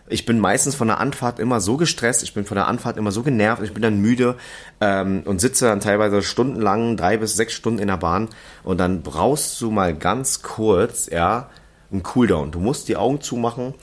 [0.08, 3.12] Ich bin meistens von der Anfahrt immer so gestresst, ich bin von der Anfahrt immer
[3.12, 4.34] so genervt, ich bin dann müde
[4.80, 8.28] ähm, und sitze dann teilweise stundenlang, drei bis sechs Stunden in der Bahn
[8.64, 11.48] und dann brauchst du mal ganz kurz, ja,
[11.92, 12.50] einen Cooldown.
[12.50, 13.74] Du musst die Augen zumachen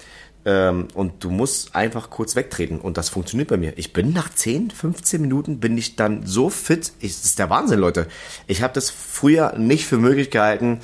[0.47, 3.77] ähm, und du musst einfach kurz wegtreten und das funktioniert bei mir.
[3.77, 7.49] Ich bin nach 10, 15 Minuten bin ich dann so fit, ich, das ist der
[7.49, 8.07] Wahnsinn, Leute.
[8.47, 10.79] Ich habe das früher nicht für möglich gehalten,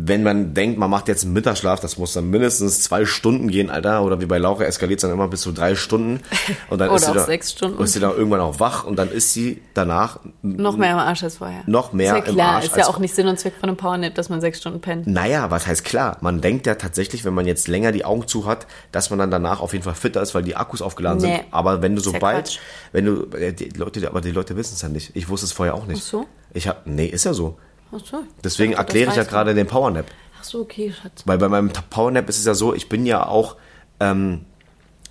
[0.00, 3.68] wenn man denkt, man macht jetzt einen Mittagsschlaf, das muss dann mindestens zwei Stunden gehen,
[3.68, 4.04] Alter.
[4.04, 6.20] Oder wie bei Laura eskaliert es dann immer bis zu drei Stunden.
[6.70, 7.82] Und dann Oder ist sie auch da, sechs Stunden.
[7.82, 11.22] Ist sie dann irgendwann auch wach und dann ist sie danach Noch mehr im Arsch
[11.24, 11.62] als vorher.
[11.66, 13.68] Noch mehr ist ja im klar, Arsch ist ja auch nicht Sinn und Zweck von
[13.68, 15.06] einem Powernap, dass man sechs Stunden pennt.
[15.06, 16.18] Naja, was heißt klar?
[16.20, 19.30] Man denkt ja tatsächlich, wenn man jetzt länger die Augen zu hat, dass man dann
[19.30, 21.36] danach auf jeden Fall fitter ist, weil die Akkus aufgeladen Nee.
[21.38, 21.46] sind.
[21.50, 22.58] Aber wenn du ja sobald, Quatsch.
[22.92, 25.10] wenn du, äh, die Leute, aber die Leute wissen es ja nicht.
[25.14, 26.02] Ich wusste es vorher auch nicht.
[26.04, 26.26] Ach so?
[26.52, 27.58] Ich hab, nee, ist ja so.
[27.92, 28.22] Ach so.
[28.44, 30.06] Deswegen das erkläre ich ja gerade den Powernap.
[30.38, 31.22] Ach so, okay, Schatz.
[31.24, 33.56] Weil bei meinem Powernap ist es ja so, ich bin ja auch
[34.00, 34.44] ähm,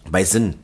[0.10, 0.56] bei Sinn.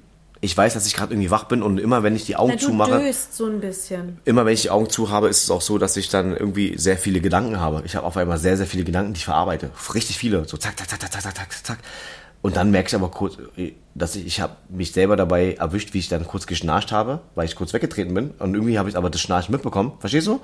[0.41, 2.59] Ich weiß, dass ich gerade irgendwie wach bin und immer wenn ich die Augen Na,
[2.59, 4.19] du zumache, döst so ein bisschen.
[4.25, 6.77] immer wenn ich die Augen zu habe, ist es auch so, dass ich dann irgendwie
[6.77, 7.81] sehr viele Gedanken habe.
[7.85, 9.69] Ich habe auf einmal sehr, sehr viele Gedanken, die ich verarbeite.
[9.93, 10.45] Richtig viele.
[10.45, 11.77] So zack, zack, zack, zack, zack, zack, zack, zack.
[12.43, 13.37] Und dann merke ich aber kurz,
[13.95, 17.45] dass ich, ich habe mich selber dabei erwischt, wie ich dann kurz geschnarcht habe, weil
[17.45, 18.31] ich kurz weggetreten bin.
[18.37, 20.41] Und irgendwie habe ich aber das Schnarchen mitbekommen, verstehst du?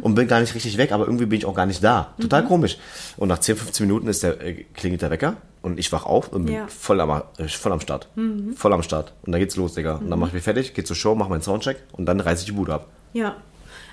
[0.00, 2.14] Und bin gar nicht richtig weg, aber irgendwie bin ich auch gar nicht da.
[2.20, 2.78] Total komisch.
[3.16, 6.32] Und nach 10, 15 Minuten ist der, äh, klingelt der Wecker und ich wach auf
[6.32, 6.68] und bin Ja.
[6.68, 8.08] voll, am, äh, voll am Start.
[8.54, 9.12] Voll am Start.
[9.26, 9.96] Und dann geht's los, Digga.
[9.96, 12.42] Und dann mach ich mich fertig, geh zur Show, mach meinen Soundcheck und dann reiße
[12.42, 12.86] ich die Bude ab.
[13.12, 13.34] Ja.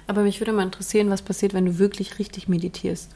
[0.06, 3.10] Aber mich würde mal interessieren, was passiert, wenn du wirklich richtig meditierst.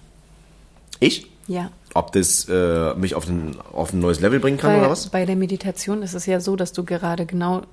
[1.00, 1.28] Ich?
[1.48, 1.70] Ja.
[1.94, 5.10] Ob das äh, mich auf ein, auf ein neues Level bringen kann Weil oder was?
[5.10, 7.64] bei der Meditation ist es ja so, dass du gerade genau,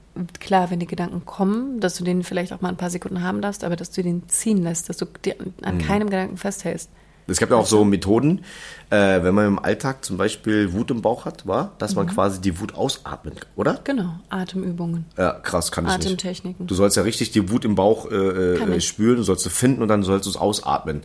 [0.40, 3.40] klar, wenn die Gedanken kommen, dass du den vielleicht auch mal ein paar Sekunden haben
[3.42, 5.80] darfst, aber dass du den ziehen lässt, dass du dir an Mhm.
[5.82, 6.90] keinem Gedanken festhältst.
[7.28, 8.44] Es gibt ja auch so Methoden,
[8.90, 12.40] äh, wenn man im Alltag zum Beispiel Wut im Bauch hat, war, dass man quasi
[12.40, 13.78] die Wut ausatmet, oder?
[13.84, 15.04] Genau, Atemübungen.
[15.16, 16.06] Ja, krass, kann ich nicht.
[16.06, 16.66] Atemtechniken.
[16.66, 18.14] Du sollst ja richtig die Wut im Bauch äh,
[18.54, 21.02] äh, spüren, du sollst sie finden und dann sollst du es ausatmen.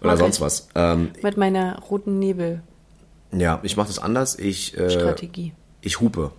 [0.00, 0.68] Oder Mach sonst was.
[0.74, 3.42] Ähm, Mit meiner roten Nebel-Strategie.
[3.42, 4.38] ja, ich mache das anders.
[4.38, 5.52] Ich, äh,
[5.82, 6.32] ich hupe.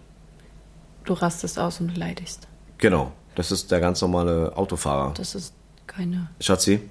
[1.05, 2.47] Du rastest aus und beleidigst.
[2.79, 3.11] Genau.
[3.35, 5.13] Das ist der ganz normale Autofahrer.
[5.15, 5.53] Das ist
[5.87, 6.29] keine.
[6.41, 6.81] Schatzi,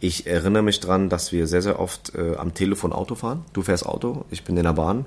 [0.00, 3.44] ich erinnere mich dran, dass wir sehr, sehr oft äh, am Telefon Auto fahren.
[3.52, 5.04] Du fährst Auto, ich bin in der Bahn.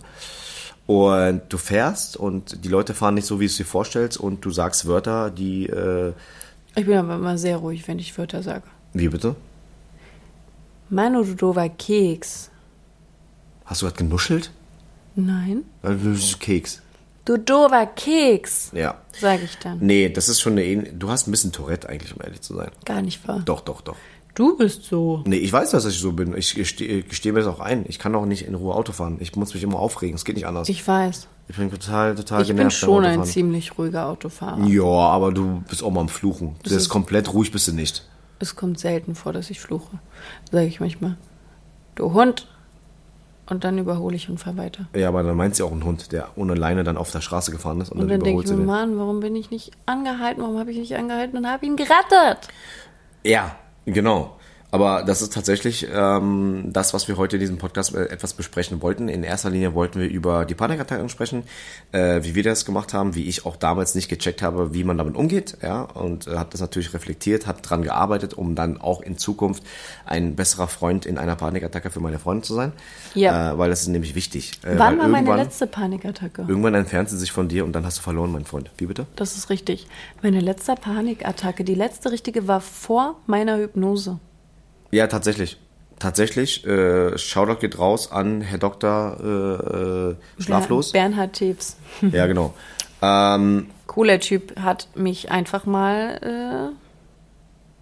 [0.85, 4.43] Und du fährst und die Leute fahren nicht so, wie du es dir vorstellst und
[4.45, 6.11] du sagst Wörter, die, äh,
[6.75, 8.63] Ich bin aber immer sehr ruhig, wenn ich Wörter sage.
[8.93, 9.35] wie bitte?
[10.89, 12.49] Manu, du dover Keks.
[13.65, 14.51] Hast du gerade genuschelt?
[15.15, 15.63] Nein.
[15.81, 16.81] Das ist Keks.
[17.25, 18.97] Du dover Keks, Ja.
[19.17, 19.79] sage ich dann.
[19.79, 22.69] Nee, das ist schon eine, du hast ein bisschen Tourette eigentlich, um ehrlich zu sein.
[22.83, 23.41] Gar nicht wahr.
[23.45, 23.95] Doch, doch, doch.
[24.35, 25.21] Du bist so.
[25.27, 26.35] Nee, ich weiß, dass ich so bin.
[26.35, 27.85] Ich gestehe gestehe mir das auch ein.
[27.87, 29.17] Ich kann auch nicht in Ruhe Auto fahren.
[29.19, 30.15] Ich muss mich immer aufregen.
[30.15, 30.69] Es geht nicht anders.
[30.69, 31.27] Ich, Ich weiß.
[31.55, 34.63] bin total, total Ich bin genervt beim schon ein ziemlich ruhiger Autofahrer.
[34.65, 36.55] Ja, aber du bist auch mal am Fluchen.
[36.63, 38.07] Das, ist ist- komplett ruhig bist du nicht.
[38.39, 39.99] Es kommt selten vor, dass ich fluche.
[40.51, 41.15] Sage ich manchmal.
[41.95, 42.47] Du Hund.
[43.49, 44.87] Und dann überhole ich und fahre weiter.
[44.95, 47.51] Ja, aber dann meint sie auch einen Hund, der ohne Leine dann auf der Straße
[47.51, 48.57] gefahren ist und, Und dann, dann denke ich mir.
[48.65, 50.41] Mann, warum bin ich nicht angehalten?
[50.41, 52.47] Warum habe ich nicht angehalten und habe ihn gerettet?
[53.23, 53.55] Ja,
[53.85, 54.37] genau.
[54.73, 58.81] Aber das ist tatsächlich ähm, das, was wir heute in diesem Podcast äh, etwas besprechen
[58.81, 59.07] wollten.
[59.07, 61.43] In erster Linie wollten wir über die Panikattacken sprechen,
[61.91, 64.97] äh, wie wir das gemacht haben, wie ich auch damals nicht gecheckt habe, wie man
[64.97, 65.59] damit umgeht.
[65.61, 69.61] Ja, und äh, habe das natürlich reflektiert, habe dran gearbeitet, um dann auch in Zukunft
[70.07, 72.71] ein besserer Freund in einer Panikattacke für meine Freunde zu sein.
[73.13, 73.51] Ja.
[73.51, 74.53] Äh, weil das ist nämlich wichtig.
[74.63, 76.45] Äh, Wann war meine letzte Panikattacke?
[76.47, 78.71] Irgendwann entfernt sie sich von dir und dann hast du verloren, mein Freund.
[78.77, 79.05] Wie bitte?
[79.17, 79.85] Das ist richtig.
[80.23, 84.17] Meine letzte Panikattacke, die letzte richtige, war vor meiner Hypnose.
[84.93, 85.57] Ja, tatsächlich.
[85.99, 89.17] tatsächlich, äh, Shoutout geht raus an Herr Dr.
[89.19, 90.91] Äh, äh, Schlaflos.
[90.93, 91.77] Ja, Bernhard Teps.
[92.11, 92.53] Ja, genau.
[93.01, 96.75] Ähm, Cooler Typ hat mich einfach mal äh,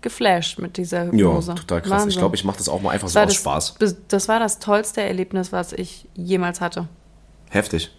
[0.02, 1.56] geflasht mit dieser ja, Hypnose.
[1.56, 1.92] total krass.
[1.92, 2.20] Ich Wahnsinn.
[2.20, 3.76] glaube, ich mache das auch mal einfach Das so aus das, Spaß.
[4.08, 6.88] Das war das tollste Erlebnis, was ich jemals hatte.
[7.50, 7.92] Heftig,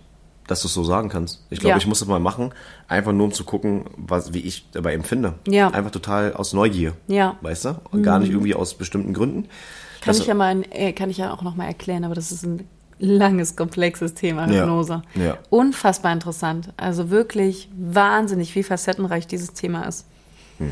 [0.53, 1.41] dass du es so sagen kannst.
[1.51, 1.77] Ich glaube, Ja.
[1.79, 2.53] ich muss das mal machen,
[2.89, 5.35] einfach nur um zu gucken, was, wie ich dabei empfinde.
[5.49, 5.69] Ja.
[5.71, 6.93] Einfach total aus Neugier.
[7.09, 7.37] Ja.
[7.41, 7.77] Weißt du?
[7.91, 9.49] Und gar nicht irgendwie aus bestimmten Gründen.
[10.03, 12.45] Kann ich ja mal, äh, kann ich ja auch noch mal erklären, aber das ist
[12.45, 12.67] ein
[12.99, 15.03] langes, komplexes Thema, Ja, Hypnose.
[15.15, 15.39] ja.
[15.51, 16.73] Unfassbar interessant.
[16.77, 20.07] Also wirklich wahnsinnig, wie facettenreich dieses Thema ist.
[20.59, 20.71] Hm.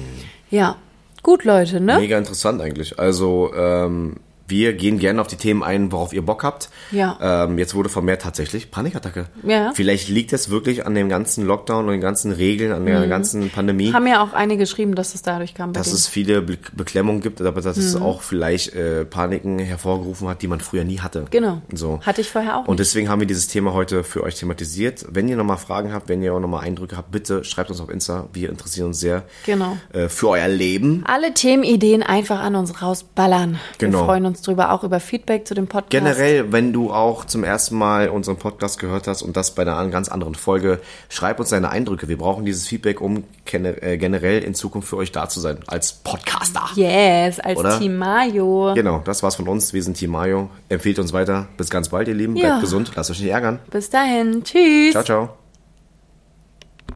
[0.51, 0.77] Ja,
[1.23, 1.97] gut, Leute, ne?
[1.99, 2.99] Mega interessant eigentlich.
[2.99, 4.17] Also, ähm,
[4.51, 6.69] wir gehen gerne auf die Themen ein, worauf ihr Bock habt.
[6.91, 7.19] Ja.
[7.21, 9.27] Ähm, jetzt wurde vermehrt tatsächlich Panikattacke.
[9.47, 9.73] Ja.
[9.75, 13.51] Vielleicht liegt es wirklich an dem ganzen Lockdown und den ganzen Regeln, an der ganzen
[13.51, 13.89] Pandemie.
[13.91, 13.95] Mhm.
[13.95, 15.73] Haben ja auch einige geschrieben, dass es dadurch kam.
[15.73, 15.97] dass denen.
[15.97, 17.83] es viele Be Beklemmungen gibt, aber dass Mhm.
[17.83, 21.25] es auch vielleicht äh, Paniken hervorgerufen hat, die man früher nie hatte.
[21.31, 21.63] Genau.
[21.73, 22.01] So.
[22.03, 25.07] Hatte ich vorher auch Und deswegen haben wir dieses Thema heute für euch thematisiert.
[25.11, 27.89] Wenn ihr nochmal Fragen habt, wenn ihr auch nochmal Eindrücke habt, bitte schreibt uns auf
[27.91, 28.29] Insta.
[28.33, 29.77] Wir interessieren uns sehr Genau.
[29.93, 31.05] äh, für euer Leben.
[31.07, 33.59] Alle Themenideen einfach an uns rausballern.
[33.79, 34.01] Genau.
[34.01, 35.91] Wir freuen uns drüber, auch über Feedback zu dem Podcast.
[35.91, 39.87] Generell, wenn du auch zum ersten Mal unseren Podcast gehört hast und das bei einer
[39.89, 42.09] ganz anderen Folge, schreib uns deine Eindrücke.
[42.09, 45.93] Wir brauchen dieses Feedback, um äh, generell in Zukunft für euch da zu sein, als
[45.93, 46.63] Podcaster.
[46.75, 47.79] Yes, als Oder?
[47.79, 48.73] Team Mayo.
[48.75, 49.73] Genau, das war's von uns.
[49.73, 50.51] Wir sind Team Mayo.
[50.69, 51.49] Empfehlt uns weiter.
[51.57, 52.37] Bis ganz bald, ihr Lieben.
[52.37, 52.47] Ja.
[52.47, 52.93] Bleibt gesund.
[52.95, 53.59] Lasst euch nicht ärgern.
[53.71, 54.43] Bis dahin.
[54.45, 54.93] Tschüss.
[54.93, 55.40] Ciao, ciao.